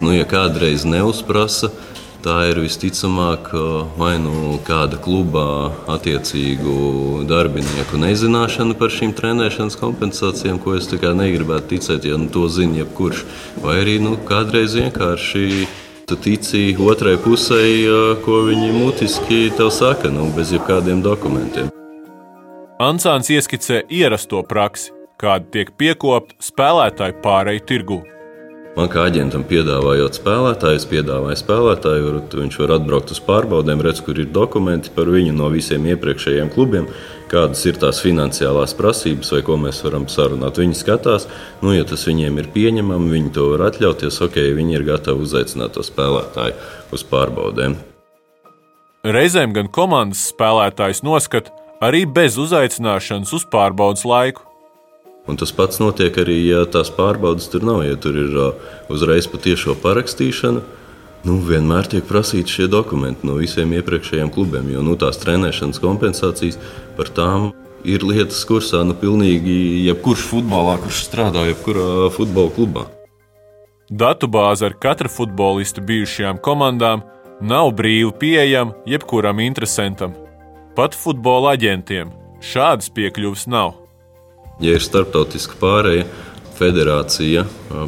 Nu, 0.00 0.14
ja 0.16 0.24
kādreiz 0.28 0.86
neuzprasa, 0.88 1.68
tā 2.26 2.36
ir 2.50 2.58
visticamāk 2.64 3.52
vai 3.98 4.16
nu 4.18 4.56
kāda 4.66 4.98
klubā 5.02 5.70
attiecīgu 5.94 7.22
darbinieku 7.30 8.00
nezināšana 8.02 8.74
par 8.80 8.90
šīm 8.90 9.14
trenēšanas 9.16 9.78
kompensācijām, 9.78 10.58
ko 10.62 10.74
es 10.78 10.90
negribētu 10.90 11.76
ticēt, 11.76 12.08
ja 12.08 12.18
nu, 12.18 12.28
to 12.32 12.48
zina 12.50 12.82
jebkurš. 12.82 13.24
Vai 13.62 13.78
arī 13.84 13.98
nu, 14.02 14.16
kādreiz 14.26 14.74
vienkārši 14.74 15.66
tu 16.06 16.16
tici 16.16 16.74
otrai 16.78 17.16
pusē, 17.18 17.62
ko 18.24 18.42
viņi 18.50 18.72
mutiski 18.74 19.40
tev 19.56 19.70
saka, 19.70 20.10
nu, 20.10 20.26
bez 20.34 20.52
jebkādiem 20.54 21.02
dokumentiem. 21.02 21.70
Ansāns 22.82 23.30
ieskicē 23.32 23.86
ierasto 23.88 24.42
praksi, 24.42 24.92
kāda 25.16 25.46
tiek 25.54 25.72
piekopta 25.78 26.36
spēlētāju 26.42 27.22
pārēju 27.22 27.66
tirgu. 27.70 28.02
Man 28.76 28.90
kā 28.92 29.06
aģentam 29.08 29.40
piedāvājot 29.48 30.18
spēlētāju, 30.18 30.76
es 30.76 30.84
piedāvāju 30.90 31.38
spēlētāju, 31.40 32.10
viņš 32.36 32.58
var 32.60 32.74
atbraukt 32.74 33.14
uz 33.14 33.20
pārbaudēm, 33.24 33.80
redz, 33.80 34.02
kur 34.04 34.18
ir 34.20 34.28
dokumenti 34.28 34.92
par 34.92 35.08
viņu 35.08 35.32
no 35.32 35.48
visiem 35.48 35.86
iepriekšējiem 35.88 36.50
klubiem, 36.52 36.90
kādas 37.32 37.64
ir 37.64 37.80
tās 37.80 38.02
finansiālās 38.04 38.76
prasības 38.76 39.32
vai 39.32 39.40
ko 39.46 39.56
mēs 39.62 39.80
varam 39.86 40.04
sarunāt. 40.12 40.60
Viņi 40.60 40.76
skatās, 40.76 41.24
nu, 41.64 41.72
ja 41.72 41.88
tas 41.88 42.04
viņiem 42.04 42.36
ir 42.42 42.50
pieņemami, 42.52 43.12
viņi 43.14 43.32
to 43.38 43.48
var 43.54 43.70
atļauties, 43.70 44.20
ok, 44.28 44.36
viņi 44.58 44.76
ir 44.76 44.84
gatavi 44.92 45.24
uzaicināt 45.24 45.72
to 45.78 45.84
spēlētāju 45.86 46.60
uz 46.92 47.06
pārbaudēm. 47.08 47.78
Reizēm 49.08 49.56
gan 49.56 49.72
komandas 49.72 50.28
spēlētājs 50.34 51.00
noskata 51.06 51.54
arī 51.80 52.04
bez 52.04 52.36
uzaicināšanas 52.42 53.32
uz 53.40 53.48
pārbaudas 53.48 54.04
laiku. 54.04 54.44
Un 55.26 55.38
tas 55.38 55.50
pats 55.50 55.80
notiek 55.82 56.14
arī, 56.22 56.38
ja 56.46 56.62
tās 56.70 56.90
pārbaudas 56.94 57.48
tur 57.50 57.64
nav. 57.66 57.82
Ja 57.86 57.98
tur 57.98 58.14
ir 58.20 58.34
uzreiz 58.92 59.26
patiešo 59.30 59.74
parakstīšana, 59.82 60.62
nu, 61.26 61.38
vienmēr 61.42 61.88
tiek 61.90 62.06
prasīti 62.06 62.60
šie 62.60 62.66
dokumenti 62.70 63.26
no 63.26 63.38
visiem 63.40 63.74
iepriekšējiem 63.74 64.30
klubiem. 64.34 64.68
Jo 64.70 64.84
nu, 64.86 64.94
tās 65.00 65.18
trenēšanas 65.22 65.82
kompensācijas 65.82 66.60
par 66.98 67.10
tām 67.10 67.50
ir 67.86 68.06
lietas 68.06 68.44
kursā. 68.46 68.84
Nu, 68.86 68.94
pilnīgi 68.98 69.86
jebkurš 69.88 70.28
futbolā, 70.30 70.76
kurš 70.84 71.02
strādā 71.08 71.46
jebkurā 71.50 72.12
futbola 72.14 72.54
klubā. 72.54 72.86
Datubāze 73.86 74.66
ar 74.66 74.74
katra 74.82 75.10
futbolista 75.10 75.82
bijušajām 75.82 76.40
komandām 76.42 77.04
nav 77.40 77.70
brīvi 77.78 78.10
pieejama 78.18 78.74
jebkuram 78.88 79.42
interesantam, 79.44 80.14
pat 80.74 80.94
futbola 80.94 81.54
aģentiem. 81.54 82.10
Šādas 82.42 82.90
piekļuves 82.94 83.46
nav. 83.50 83.85
Ja 84.56 84.72
ir 84.72 84.80
starptautiska 84.80 85.58
pārēja, 85.60 86.06
federācija, 86.56 87.42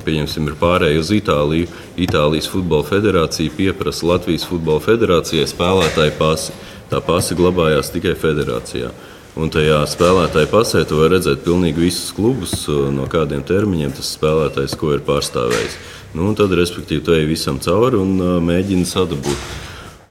pieņemsim, 0.04 0.50
ir 0.50 0.56
pārēja 0.60 1.00
uz 1.00 1.12
Itāliju, 1.16 1.68
Itālijas 1.96 2.48
futbola 2.52 2.84
federācija 2.84 3.54
pieprasa 3.56 4.10
Latvijas 4.10 4.44
futbola 4.44 4.82
federācijai 4.84 5.46
spēlētāju 5.48 6.16
pasi. 6.18 6.56
Tā 6.88 7.00
pasi 7.04 7.36
glabājās 7.36 7.88
tikai 7.92 8.12
federācijā. 8.20 8.90
Un 9.38 9.52
tajā 9.54 9.78
spēlētāja 9.88 10.48
pasē 10.50 10.82
tu 10.88 10.98
vari 10.98 11.14
redzēt 11.16 11.44
pilnīgi 11.44 11.84
visus 11.86 12.12
klubus, 12.16 12.52
no 12.68 13.06
kādiem 13.08 13.44
termiņiem 13.48 13.94
tas 13.96 14.12
spēlētājs 14.16 14.76
ko 14.76 14.92
ir 14.96 15.04
pārstāvējis. 15.06 15.78
Nu, 16.16 16.32
tad, 16.36 16.52
respektīvi, 16.56 17.04
tu 17.04 17.16
ej 17.16 17.28
visam 17.28 17.60
cauri 17.64 18.00
un 18.00 18.16
mēģini 18.44 18.88
sadabūt 18.88 19.67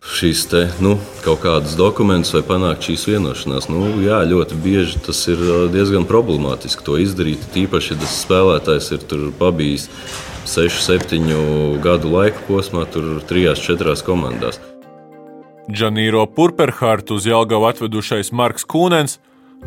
šīs 0.07 0.45
te, 0.51 0.63
nu, 0.83 0.95
kaut 1.25 1.41
kādas 1.43 1.75
dokumentus 1.79 2.33
vai 2.35 2.43
panākt 2.47 2.87
šīs 2.87 3.05
vienošanās. 3.09 3.67
Nu, 3.71 3.89
jā, 4.03 4.21
ļoti 4.29 4.57
bieži 4.63 5.01
tas 5.05 5.19
ir 5.31 5.41
diezgan 5.73 6.07
problemātiski 6.07 6.85
to 6.87 6.97
izdarīt. 7.01 7.43
Tīpaši, 7.53 7.93
ja 7.93 7.99
tas 8.01 8.15
spēlētājs 8.23 8.89
ir 8.95 9.05
pabijis 9.39 9.89
6, 10.47 10.79
7 10.87 11.79
gadu 11.83 12.13
laika 12.15 12.39
posmā, 12.47 12.87
tur 12.91 13.19
3, 13.27 13.53
4 13.67 13.97
komandās. 14.07 14.61
Džanīro 15.67 16.23
Purperhārtu 16.31 17.17
uz 17.19 17.25
Jelgavu 17.27 17.67
atvedušais 17.67 18.31
Marks 18.31 18.63
Kūnens 18.63 19.17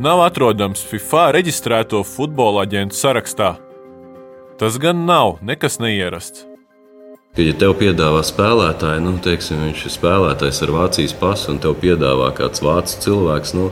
nav 0.01 0.23
atrodams 0.25 0.81
FIFA 0.81 1.27
reģistrēto 1.37 2.01
futbola 2.09 2.65
aģentu 2.65 2.97
sarakstā. 2.97 3.57
Tas 4.61 4.81
gan 4.81 5.05
nav 5.09 5.39
nekas 5.45 5.77
neierasts. 5.81 6.50
Ka, 7.31 7.45
ja 7.47 7.55
tev 7.55 7.77
piedāvā 7.79 8.25
spēlētāju, 8.27 9.03
nu, 9.05 9.13
teiksim, 9.23 9.61
viņš 9.69 9.85
ir 9.87 9.93
spēlētājs 9.95 10.65
ar 10.65 10.71
Vācijas 10.75 11.13
pasu, 11.15 11.53
un 11.53 11.61
tev 11.63 11.77
piedāvā 11.79 12.33
kāds 12.35 12.59
vācu 12.59 12.97
cilvēks, 13.05 13.53
nu, 13.55 13.69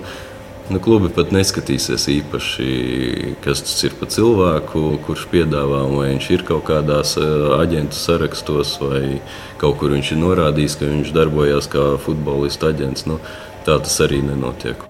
nu, 0.70 0.78
klubi 0.84 1.10
pat 1.10 1.32
neskatīsies 1.34 2.04
īpaši, 2.12 2.68
kas 3.42 3.64
tas 3.66 3.80
ir 3.88 3.96
par 3.98 4.12
cilvēku, 4.14 4.82
kurš 5.08 5.26
piedāvā, 5.32 5.80
vai 5.90 6.12
viņš 6.12 6.28
ir 6.36 6.44
kaut 6.46 6.68
kādās 6.70 7.16
aģentu 7.18 7.98
sarakstos, 7.98 8.76
vai 8.84 9.18
kaut 9.58 9.80
kur 9.82 9.96
viņš 9.96 10.12
ir 10.14 10.22
norādījis, 10.22 10.78
ka 10.78 10.92
viņš 10.92 11.12
darbojas 11.18 11.66
kā 11.74 11.88
futbolista 12.06 12.70
aģents. 12.70 13.08
Nu, 13.10 13.18
tā 13.66 13.80
tas 13.82 13.98
arī 14.06 14.22
nenotiek. 14.22 14.86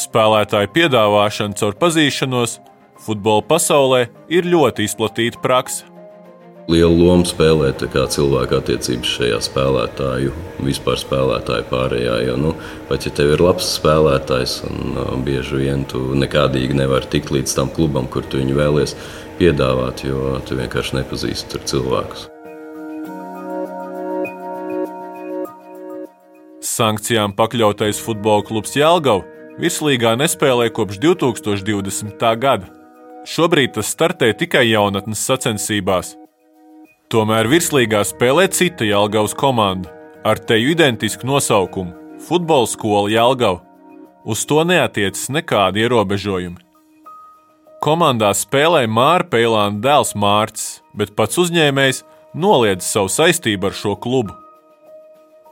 Spēlētāju 0.00 0.72
piedāvāšana 0.80 1.60
caur 1.60 1.76
pazīšanos 1.76 2.56
futbola 3.04 3.44
pasaulē 3.44 4.06
ir 4.32 4.48
ļoti 4.48 4.88
izplatīta 4.88 5.44
praksa 5.44 5.89
lielu 6.70 6.94
lomu 6.94 7.26
spēlē 7.28 7.72
cilvēka 7.74 8.60
attiecības 8.60 9.14
šajā 9.16 9.38
spēlētāju, 9.44 10.34
vispār 10.66 10.98
spēlētāju 11.00 11.66
pārējā. 11.70 12.16
Jo, 12.28 12.36
nu, 12.40 12.54
pat 12.88 13.06
ja 13.06 13.12
tev 13.14 13.34
ir 13.34 13.44
labs 13.44 13.68
spēlētājs, 13.78 14.60
un 14.68 14.96
uh, 14.96 15.14
bieži 15.26 15.64
vien 15.64 15.84
tu 15.88 16.14
nekādīgi 16.18 16.76
nevari 16.78 17.10
tikt 17.10 17.32
līdz 17.34 17.56
tam 17.58 17.72
klubam, 17.74 18.08
kur 18.10 18.26
tu 18.26 18.40
viņu 18.40 18.58
vēlies 18.58 18.94
piedāvāt, 19.40 20.04
jo 20.06 20.36
tu 20.46 20.58
vienkārši 20.60 21.00
nepazīsti 21.00 21.54
tur 21.54 21.66
cilvēkus. 21.72 22.28
Sankcijām 26.60 27.32
pakļautais 27.36 27.98
futbola 28.00 28.44
klubs 28.46 28.76
Jālgava 28.76 29.26
virslīgā 29.60 30.14
nespēlē 30.20 30.70
kopš 30.72 31.00
2020. 31.02 32.24
gada. 32.40 32.70
Šobrīd 33.28 33.74
tas 33.76 33.90
startē 33.92 34.32
tikai 34.36 34.70
jaunatnes 34.70 35.20
sacensībās. 35.28 36.19
Tomēr 37.10 37.48
virslīgā 37.50 38.04
spēlē 38.06 38.44
cita 38.54 38.86
Jālgavas 38.86 39.32
komanda 39.34 39.90
ar 40.22 40.38
teju 40.46 40.68
identisku 40.76 41.26
nosaukumu- 41.26 41.90
Futbola 42.26 42.68
skola 42.70 43.10
Jālgava. 43.10 43.58
Uz 44.24 44.44
to 44.46 44.62
neatiecas 44.62 45.26
nekādi 45.26 45.82
ierobežojumi. 45.82 46.62
Komandā 47.82 48.30
spēlē 48.30 48.86
Māra 48.86 49.26
Pēlāna 49.26 49.80
dēls 49.80 50.14
Mārcis, 50.14 50.82
bet 50.94 51.16
pats 51.16 51.34
uzņēmējs 51.36 52.04
noliedz 52.36 52.84
savu 52.86 53.08
saistību 53.08 53.64
ar 53.64 53.72
šo 53.72 53.96
klubu. 53.96 54.30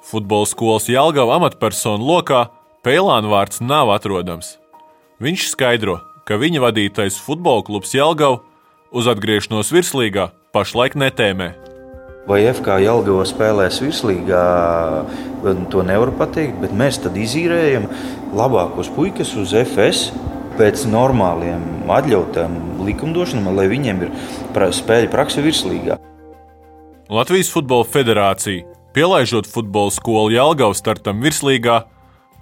Futbola 0.04 0.46
skolas 0.46 0.86
Jālgava 0.86 1.40
amatpersonu 1.40 2.06
lokā 2.06 2.50
Pēlāna 2.84 3.26
vārds 3.26 3.60
nav 3.60 3.88
atrodams. 3.88 4.58
Viņš 5.20 5.48
skaidro, 5.50 6.02
ka 6.24 6.38
viņa 6.38 6.60
vadītais 6.60 7.18
futbola 7.18 7.64
klubs 7.64 7.94
Jālgava 7.94 8.44
uz 8.92 9.08
atgriešanos 9.10 9.72
virslīgā 9.74 10.30
pašlaik 10.54 10.96
netēmē. 10.98 11.52
Vai 12.28 12.42
FK 12.50 12.82
Jālgava 12.84 13.24
spēlēs 13.28 13.80
virslīgā, 13.80 14.40
to 15.72 15.84
nevaru 15.86 16.12
pateikt, 16.18 16.58
bet 16.60 16.74
mēs 16.76 17.00
tad 17.00 17.16
izīrējam 17.16 17.86
labākos 18.36 18.90
puikas 18.92 19.32
uz 19.40 19.54
FS 19.56 20.10
pēc 20.58 20.84
normāliem 20.90 21.88
atļautām 21.88 22.82
likumdošanām, 22.84 23.54
lai 23.56 23.68
viņiem 23.70 24.02
ir 24.04 24.12
spēļu 24.76 25.12
praksa 25.12 25.44
virslīgā. 25.44 25.96
Latvijas 27.08 27.48
Futbola 27.48 27.86
Federācija, 27.88 28.66
pielaižot 28.92 29.48
futbola 29.48 29.94
skolu 29.94 30.34
Jālgavas 30.34 30.82
startam 30.82 31.22
virslīgā, 31.24 31.86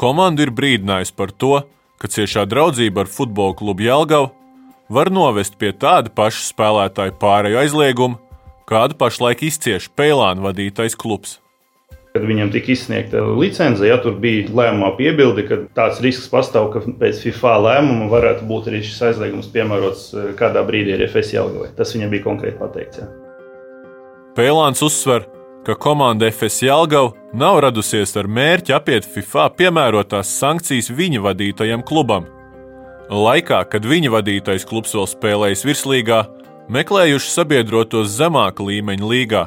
komandu 0.01 0.49
ir 0.49 0.51
brīdinājusi 0.51 1.15
par 1.15 1.31
to, 1.31 1.61
ka 2.03 2.11
ciešā 2.11 2.43
draudzība 2.51 3.05
ar 3.05 3.13
futbola 3.13 3.55
klubu 3.55 3.87
Jālgavu 3.87 4.33
var 4.88 5.11
novest 5.11 5.59
pie 5.59 5.72
tāda 5.72 6.12
paša 6.14 6.44
spēlētāja 6.51 7.14
pārēju 7.20 7.59
aizlieguma, 7.62 8.20
kādu 8.68 8.96
pašlaik 8.99 9.44
izcieš 9.46 9.90
Pēlāna 9.96 10.44
vadītais 10.46 10.96
klubs. 10.99 11.40
Kad 12.16 12.25
viņam 12.25 12.49
tika 12.55 12.72
izsniegta 12.72 13.20
licence, 13.37 13.85
ja 13.85 13.99
tur 14.01 14.14
bija 14.20 14.46
lēmumā 14.49 14.94
piebilde, 14.96 15.44
ka 15.44 15.59
tāds 15.77 16.01
risks 16.05 16.31
pastāv, 16.33 16.70
ka 16.72 16.81
pēc 17.01 17.20
FIFA 17.27 17.57
lēmuma 17.66 18.09
varētu 18.09 18.49
būt 18.49 18.70
arī 18.70 18.81
šis 18.87 19.03
aizliegums 19.11 19.51
piemērots 19.53 20.09
eh, 20.14 20.31
kādā 20.38 20.64
brīdī 20.64 20.96
ar 20.96 21.05
FS 21.11 21.35
Jelgavai. 21.37 21.75
Tas 21.77 21.92
viņam 21.92 22.14
bija 22.14 22.25
konkrēti 22.25 22.61
pateikts. 22.62 23.03
Ja. 23.03 23.11
Pēlāns 24.37 24.81
uzsver, 24.85 25.27
ka 25.66 25.77
komanda 25.77 26.31
FS 26.33 26.64
Jelgava 26.64 27.12
nav 27.37 27.61
radusies 27.66 28.16
ar 28.16 28.31
mērķi 28.33 28.72
apiet 28.77 29.05
FIFA 29.12 29.51
piemērotās 29.61 30.33
sankcijas 30.40 30.88
viņa 30.96 31.20
vadītajam 31.29 31.85
klubam, 31.85 32.31
Laikā, 33.07 33.61
kad 33.71 33.85
viņa 33.87 34.11
vadītais 34.11 34.64
klubs 34.66 34.90
vēl 34.97 35.05
spēlējis 35.07 35.61
virslīgā, 35.62 36.25
meklējuši 36.75 37.29
sabiedrotos 37.31 38.11
zemāka 38.16 38.66
līmeņa 38.66 39.11
līgā, 39.12 39.42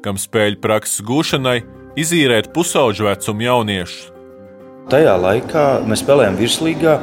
kam 0.00 0.16
spēļu 0.16 0.56
prakses 0.64 1.04
gūšanai 1.04 1.58
izīrēt 2.00 2.48
pusauģu 2.56 3.10
vecumu 3.10 3.44
jauniešus. 3.44 4.08
Tajā 4.88 5.12
laikā 5.20 5.66
mēs 5.84 6.00
spēlējām 6.02 6.38
virslīgā, 6.40 6.94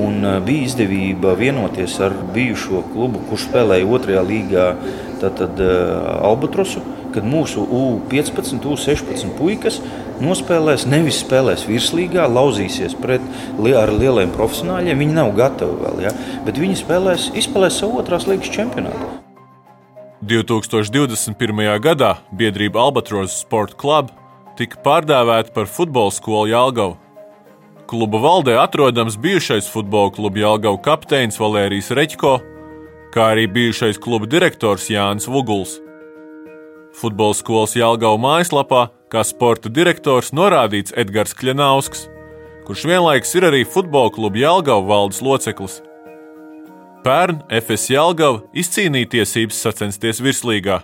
un 0.00 0.24
uh, 0.24 0.38
bija 0.44 0.70
izdevība 0.70 1.36
vienoties 1.36 1.98
ar 2.00 2.16
bijušo 2.32 2.80
klubu, 2.94 3.20
kurš 3.28 3.50
spēlēja 3.50 3.92
otrajā 3.92 4.24
līgā, 4.24 4.66
tātad 5.20 5.60
uh, 5.60 6.16
Albatrosu, 6.30 6.80
kad 7.14 7.26
mūsu 7.26 7.64
U15, 7.64 8.64
U16 8.64 9.34
puikas 9.38 9.80
nospēlēs, 10.24 10.86
nevis 10.90 11.20
spēlēs 11.22 11.66
virslīgā, 11.68 12.26
lauzīsies 12.30 12.96
pret 12.98 13.24
ar 13.78 13.92
lieliem 13.94 14.32
profesionāļiem. 14.34 15.04
Viņi 15.04 15.16
nav 15.16 15.32
gatavi 15.38 15.78
vēl, 15.84 16.04
ja? 16.08 16.14
bet 16.46 16.60
viņi 16.60 16.80
spēlēs, 16.82 17.30
izspēlēs 17.38 17.80
savu 17.82 18.02
otrās 18.02 18.28
līgas 18.30 18.52
čempionātu. 18.54 19.10
2021. 20.28 21.60
gadā 21.80 22.16
biedrība 22.34 22.82
Albatrosu 22.82 23.36
Sport 23.38 23.76
Club 23.78 24.10
tika 24.58 24.80
pārdēvēta 24.82 25.54
par 25.54 25.68
futbola 25.70 26.10
skolu 26.10 26.50
Jālgavu. 26.50 26.96
Kluba 27.88 28.18
valdē 28.20 28.58
atrodams 28.60 29.16
bijušais 29.16 29.70
futbola 29.72 30.10
kluba 30.12 30.42
Jālgava 30.42 30.76
kapteinis 30.84 31.38
Valērijas 31.40 31.88
Reķko, 31.96 32.32
kā 33.14 33.30
arī 33.32 33.46
bijušais 33.48 34.00
kluba 34.02 34.28
direktors 34.28 34.90
Jānis 34.92 35.30
Vuguls. 35.30 35.78
Futbola 36.98 37.34
skolas 37.36 37.76
Jālgava 37.78 38.18
mājaslapā 38.18 38.88
kā 39.12 39.22
sporta 39.22 39.70
direktors 39.70 40.32
norādīts 40.34 40.90
Edgars 40.98 41.36
Kļanausks, 41.38 42.08
kurš 42.66 42.86
vienlaikus 42.90 43.36
ir 43.38 43.46
arī 43.46 43.60
futbola 43.62 44.10
kluba 44.10 44.40
Jālgava 44.40 44.82
valdes 44.88 45.20
loceklis. 45.22 45.76
Pērn 47.06 47.44
FS 47.60 47.92
Jālgava 47.92 48.42
izcīnīja 48.50 49.12
tiesības 49.12 49.60
sacensties 49.62 50.18
virslīgā. 50.18 50.80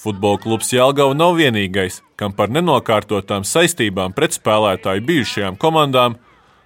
Futbola 0.00 0.38
klubs 0.40 0.70
Jālgava 0.72 1.18
nav 1.18 1.34
vienīgais, 1.42 1.98
kam 2.14 2.32
par 2.32 2.54
nenokārtotām 2.54 3.42
saistībām 3.42 4.14
pret 4.14 4.38
spēlētāju 4.38 5.02
bijušajām 5.10 5.58
komandām 5.60 6.14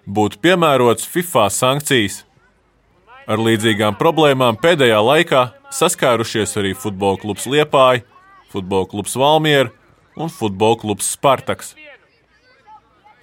būtu 0.04 0.44
piemērots 0.44 1.08
FIFA 1.08 1.48
sankcijas. 1.50 2.20
Ar 3.24 3.40
līdzīgām 3.40 3.96
problēmām 3.96 4.58
pēdējā 4.60 4.98
laikā 5.00 5.42
saskārušies 5.72 6.58
arī 6.60 6.74
futbola 6.76 7.16
klubs 7.22 7.46
Liepāja, 7.48 8.04
futbola 8.52 8.88
klubs 8.90 9.16
Valmiera 9.16 9.72
un 10.16 10.28
futbola 10.28 10.76
klubs 10.80 11.08
Spartaks. 11.14 11.72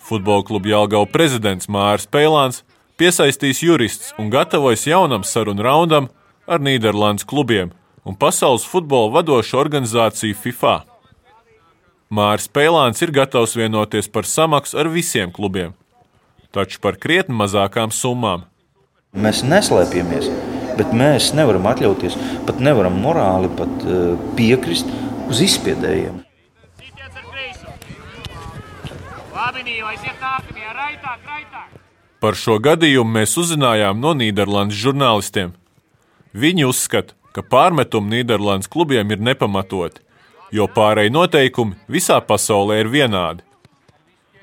Futbola 0.02 0.44
kluba 0.44 0.72
Jālgava 0.74 1.06
prezidents 1.06 1.70
Mārs 1.70 2.08
Pēlāns 2.10 2.64
piesaistīs 2.98 3.62
jurists 3.62 4.16
un 4.20 4.34
gatavojas 4.34 4.88
jaunam 4.90 5.24
sarunu 5.24 5.64
raundam 5.66 6.10
ar 6.50 6.60
Nīderlandes 6.60 7.28
klubiem 7.30 7.70
un 8.04 8.18
pasaules 8.18 8.66
futbola 8.66 9.14
vadošo 9.20 9.62
organizāciju 9.62 10.38
FIFA. 10.42 10.76
Māris 12.12 12.50
Pēlāns 12.52 13.00
ir 13.06 13.14
gatavs 13.16 13.54
vienoties 13.56 14.10
par 14.12 14.26
samaksu 14.28 14.82
ar 14.82 14.90
visiem 14.92 15.32
klubiem, 15.32 15.72
taču 16.52 16.82
par 16.84 16.98
krietni 17.00 17.38
mazākām 17.38 17.94
summām. 17.96 18.51
Mēs 19.12 19.42
neslēpjamies, 19.44 20.28
bet 20.78 20.94
mēs 20.96 21.34
nevaram 21.36 21.66
atļauties, 21.68 22.14
pat 22.48 22.62
nevaram 22.64 22.96
morāli 23.04 23.50
pat, 23.58 23.72
uh, 23.84 24.14
piekrist 24.38 24.88
uz 25.28 25.42
izspiedējiem. 25.44 26.22
Par 32.22 32.38
šo 32.40 32.56
gadījumu 32.64 33.18
mēs 33.18 33.36
uzzinājām 33.42 34.00
no 34.00 34.14
Nīderlandes 34.16 34.80
žurnālistiem. 34.80 35.52
Viņi 36.32 36.70
uzskata, 36.70 37.18
ka 37.36 37.44
pārmetumi 37.44 38.16
Nīderlandes 38.16 38.72
klubiem 38.72 39.12
ir 39.12 39.20
nepamatoti, 39.20 40.00
jo 40.56 40.70
pārējie 40.72 41.12
noteikumi 41.12 41.76
visā 41.92 42.22
pasaulē 42.24 42.80
ir 42.86 42.94
vienādi. 42.96 43.44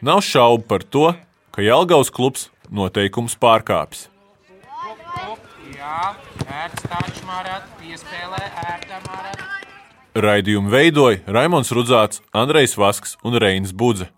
Nav 0.04 0.20
šaubu 0.28 0.68
par 0.68 0.84
to, 0.84 1.14
ka 1.56 1.64
Jālgaus 1.64 2.12
klubs 2.12 2.50
noteikumus 2.68 3.38
pārkāpis. 5.88 6.84
Raidījumu 10.18 10.72
veidoja 10.72 11.20
Raimons 11.26 11.72
Rudzāts, 11.72 12.22
Andrejs 12.34 12.76
Vasks 12.78 13.16
un 13.24 13.38
Reinis 13.38 13.72
Budze. 13.72 14.08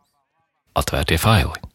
Atvērtie 0.74 1.18
faili! 1.18 1.69